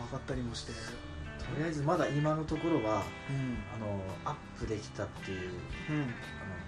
[0.00, 0.78] 分かったりもして、と
[1.58, 3.58] りあえずまだ今のところはうん。
[3.74, 5.50] あのアップできたっていう
[5.90, 6.14] うん、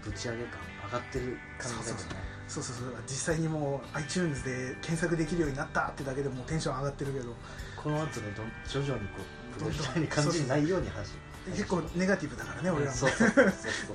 [0.06, 2.02] ぶち上げ感上がってる感じだよね。
[2.48, 2.94] そうそうそう。
[3.06, 7.34] 実際にもう iTunes で検索できるようになったってだけでもうテンション上がってるけど。
[7.76, 9.22] この後ねどん徐々にこ
[9.56, 11.12] うプロみたいに感じないように走
[11.46, 12.96] る結構ネガティブだからね俺らも。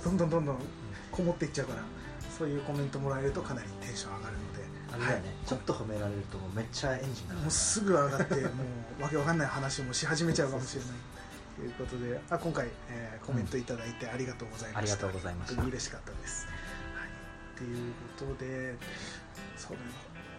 [0.03, 0.57] どんどんどんどん
[1.11, 1.81] こもっていっちゃうから。
[2.37, 4.61] そういうコメントもらえるとかなりテンション上がるので。
[4.93, 8.41] あれだよね、ちょっと褒められるともうめっちゃエンジンがもうすぐ上がっても
[8.99, 10.89] うわけわかんない話もし始めちゃうかもしれない
[11.55, 15.61] ということであ今回、えーコメントいただいてありがとうございました、ありがとうございました。
[15.63, 16.47] 嬉しかったです、
[16.95, 17.07] はい、
[17.55, 18.75] っていうことで
[19.55, 19.89] そうだよ。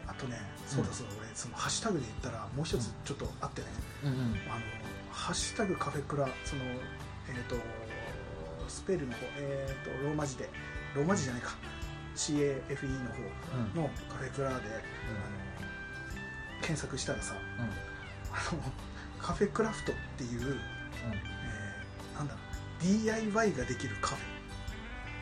[0.09, 3.69] あとねそうだそうだ、俺そのハッシュタグで言ったらもう一つちょっとあってね、
[4.05, 4.19] うんうん。
[4.51, 4.63] あの
[5.11, 7.57] ハッシュタグカフェクラそのえっ、と
[8.69, 10.49] スペルの方えっ、とローマ字で
[10.95, 11.51] ローマ字じゃないか。
[12.15, 13.11] CAFE の
[13.75, 14.61] 方のカフェクラで、あの
[16.61, 17.71] 検索したらさうんうん。
[17.71, 18.73] あの
[19.19, 20.59] カフェクラフトっていう、
[21.11, 22.35] えーなんだ。
[22.35, 24.23] ろう DIY ができるカフ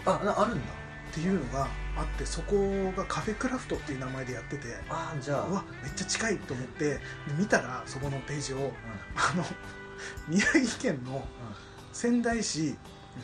[0.06, 0.20] ェ。
[0.20, 0.72] あなあるんだ。
[1.10, 1.66] っていうのが
[1.96, 2.54] あってそこ
[2.96, 5.46] がカフェクラフトっていう名前でやっててあじゃあ。
[5.46, 7.00] うわめっちゃ近いと思ってで
[7.36, 8.72] 見たらそこのページを
[9.16, 9.44] あの
[10.28, 11.26] 宮城県の
[11.92, 12.74] 仙台市、えっ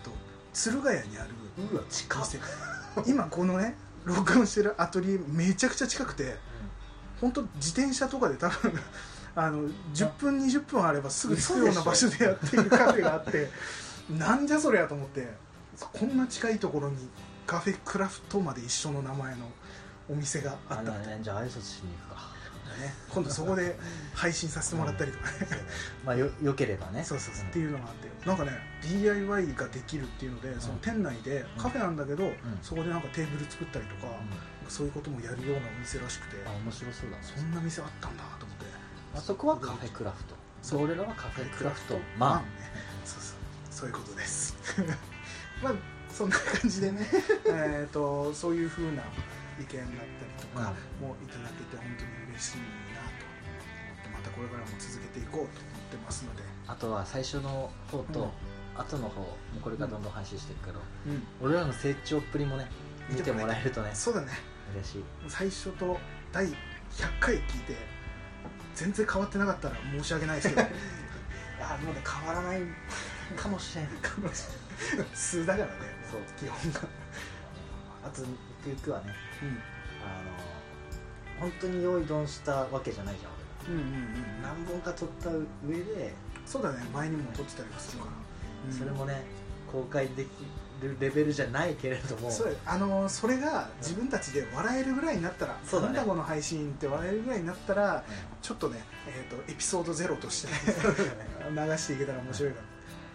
[0.03, 0.11] と、
[0.53, 2.29] 鶴ヶ谷にあるうんうわ近っ。
[2.29, 2.41] 店。
[3.07, 6.37] 今このね録音してるアトリエめちゃくちゃ近くて
[7.21, 8.73] 本当自転車とかで多分
[9.37, 13.49] あの10分20分あればすぐ着くような場所でやっているカフェがあって
[14.11, 15.29] なんじゃそりゃと思って
[15.79, 17.09] こんな近いところに
[17.47, 19.51] カフェクラフトまで一緒の名前の
[20.09, 22.37] お店がああったんだねじゃあ挨拶しに行くか。
[22.77, 23.79] ね今度そこで
[24.15, 25.39] 配信させてもらったりとかね。
[26.05, 27.05] まあよよければね。
[27.05, 28.29] そうそうそうっていうのがあって。
[28.29, 32.33] なんかね DIY ができるっていうのでその店内でカフェなんだけど、
[32.63, 34.13] そこでなんかテーブル作ったりとか、
[34.69, 36.37] そういうこともやるようなお店らしくて。
[36.47, 37.23] あ面白そうだね。
[37.23, 38.56] そんな店あったんだと思って
[39.17, 40.35] あそこはカフェクラフト。
[40.63, 41.99] そう俺らはカフェクラフト。
[42.19, 42.71] マンね。
[43.05, 43.37] そうそう。
[43.71, 44.57] そういうことです。
[45.63, 45.75] まあ
[46.11, 47.07] そんな感じでね。
[47.47, 49.03] えーとそういうふうな
[49.59, 49.91] 意見だったり
[50.39, 55.49] とかもいただけて本当に嬉しいなと思ってまたこれからも続けていこうと思っ
[55.91, 58.07] てますので、あとは最初の方うん。
[58.07, 58.33] と
[58.77, 62.69] 後の方もうこれからどんどん配信していくけどうん、俺らの成長っぷりもね
[63.09, 63.91] 見てもらえるとね。
[63.95, 64.29] そうだね。
[64.75, 65.05] 嬉しい。
[65.29, 65.99] 最初と
[66.33, 66.55] 第100
[67.21, 67.96] 回聞いて
[68.77, 70.63] 全然変わってなかったら申し訳ないですけど。
[71.59, 72.61] あもうね変わらない
[73.35, 73.89] かもしれん
[75.15, 75.73] 素だからね。
[76.11, 76.21] そう。
[76.39, 76.81] 基本が。
[78.05, 79.49] あとゆくゆくはねうん。
[79.49, 79.53] あ
[80.23, 85.31] の本当に用意ドンしたわけじゃないじゃんうんうんうん何本か撮った
[85.67, 86.15] 上で、
[86.45, 86.85] そうだね。
[86.93, 88.13] 前にも撮ってたりもするから、
[88.69, 88.73] う。
[88.73, 89.25] んそれもね
[89.73, 90.29] 公開でき
[90.83, 92.31] るレベルじゃないけれども。
[92.31, 98.05] そうあのそれが自分たちで笑えるぐらいになったら、そうなんだこの配信って笑えるぐらいになったら
[98.43, 100.49] ちょっとね、えー、とエピソードゼロとして
[101.51, 102.67] 流していけたら面白いから、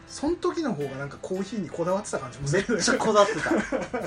[0.07, 3.51] その時の方がなんかコーヒーにこだわってた感じもすめるっちゃこだわってた。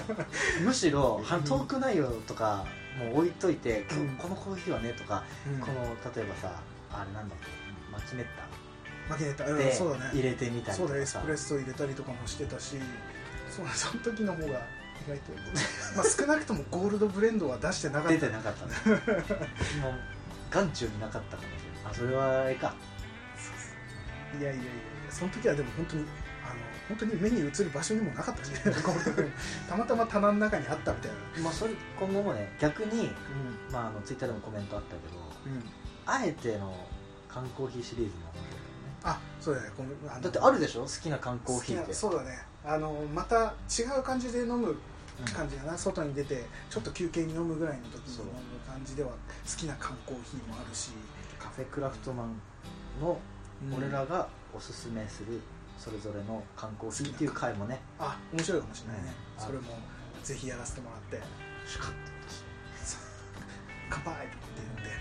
[0.62, 2.64] むしろはトーク内容とか
[2.98, 4.08] もう置いといて、今うん。
[4.10, 5.60] 日このコーヒーはねとか、うん。
[5.60, 5.80] この
[6.14, 6.60] 例えばさ
[6.92, 7.64] あれなんだっけ？
[7.94, 10.10] マキネッタうん、でそうだね。
[10.14, 12.76] 入れてみたりそうだエスプレッソ入れたりとかもしてたし
[13.56, 14.50] そうだ その時の方が意
[15.08, 15.32] 外と、
[15.96, 18.08] まあ、少なくともゴールドブレンドは出してなかった。
[18.12, 18.72] 出てなかったね。
[20.50, 21.92] 眼中になかったかもしれない。
[21.92, 22.74] あそれはあれか。
[24.40, 24.72] いやいやいやいや
[25.10, 26.04] その時はでも本当に
[26.44, 26.54] あの
[26.88, 28.50] 本当に目に映る場所にもなかったし
[29.68, 31.42] たまたま棚の中にあったみたいな。
[31.42, 35.70] まあそれ今後もね逆に、うまあ、あのツイッターでもコメントあったけどん、うん、
[36.06, 36.74] あえての
[37.28, 38.62] 缶コーヒーシリーズも面白いよね。
[39.04, 39.70] あそうだね。
[39.76, 40.82] このだってあるでしょ？
[40.82, 41.94] 好きな缶コーヒーって。
[41.94, 44.76] そうだねあのまた違う感じで飲む
[45.34, 48.32] 感じだな、外に出てちょっと休憩に飲むぐらいの時に飲む
[48.66, 49.16] 感じでは好
[49.56, 50.92] きな缶コーヒーもあるし、
[51.38, 52.40] カフェクラフトマン
[53.00, 53.18] の
[53.62, 53.74] うん。
[53.76, 55.40] 俺らがおすすめする
[55.78, 57.80] それぞれの缶コーヒーっていう回もね。
[57.98, 59.44] あ面白いかもしれないね、うん。
[59.44, 59.64] それも
[60.22, 61.22] ぜひやらせてもらって。
[61.66, 61.96] シュカッと
[63.90, 64.96] 乾杯って言って飲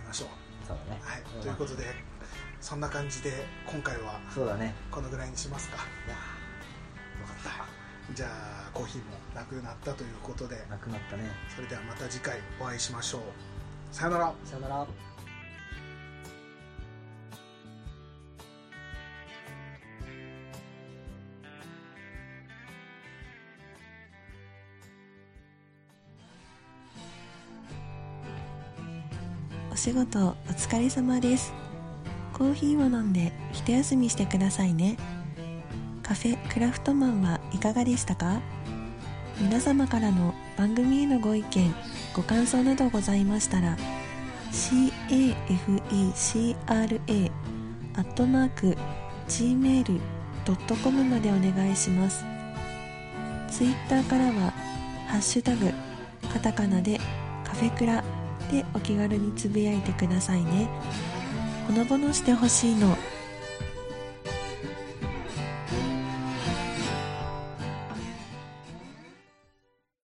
[0.00, 0.28] みましょう。
[0.66, 1.00] そうだね。
[1.02, 1.84] はい、うんということで
[2.64, 3.30] そんな感じで
[3.66, 4.74] 今回はそうだね。
[4.90, 5.76] このぐらいにしますか。
[6.06, 7.20] いやー。
[7.20, 10.56] よかっじゃあコーヒーもなくなったということで。
[10.56, 11.24] たなくなったね。
[11.54, 13.20] それではまた次回お会いしましょう。
[13.92, 14.32] さよなら。
[14.46, 14.86] さよなら。
[29.70, 31.63] お仕事お疲れ様です
[32.34, 34.96] コーヒーを飲んで一休みしてくださいね。
[36.02, 38.40] カフェクラフトマンはいかがでしたか？
[39.40, 41.74] 皆様からの番組へのご意見
[42.14, 43.76] ご感想などございましたら
[44.52, 45.34] cafecra
[47.96, 48.76] アットマーク
[49.28, 52.24] gmail.com までお願いします。
[53.48, 54.52] ツイッターからは
[55.06, 55.72] 「ハッシュタグ
[56.32, 57.00] カタカナで
[57.44, 58.02] カフェクラ」
[58.50, 60.68] でお気軽につぶやいてくださいね。
[61.66, 62.96] ほのぼのしてほしいの。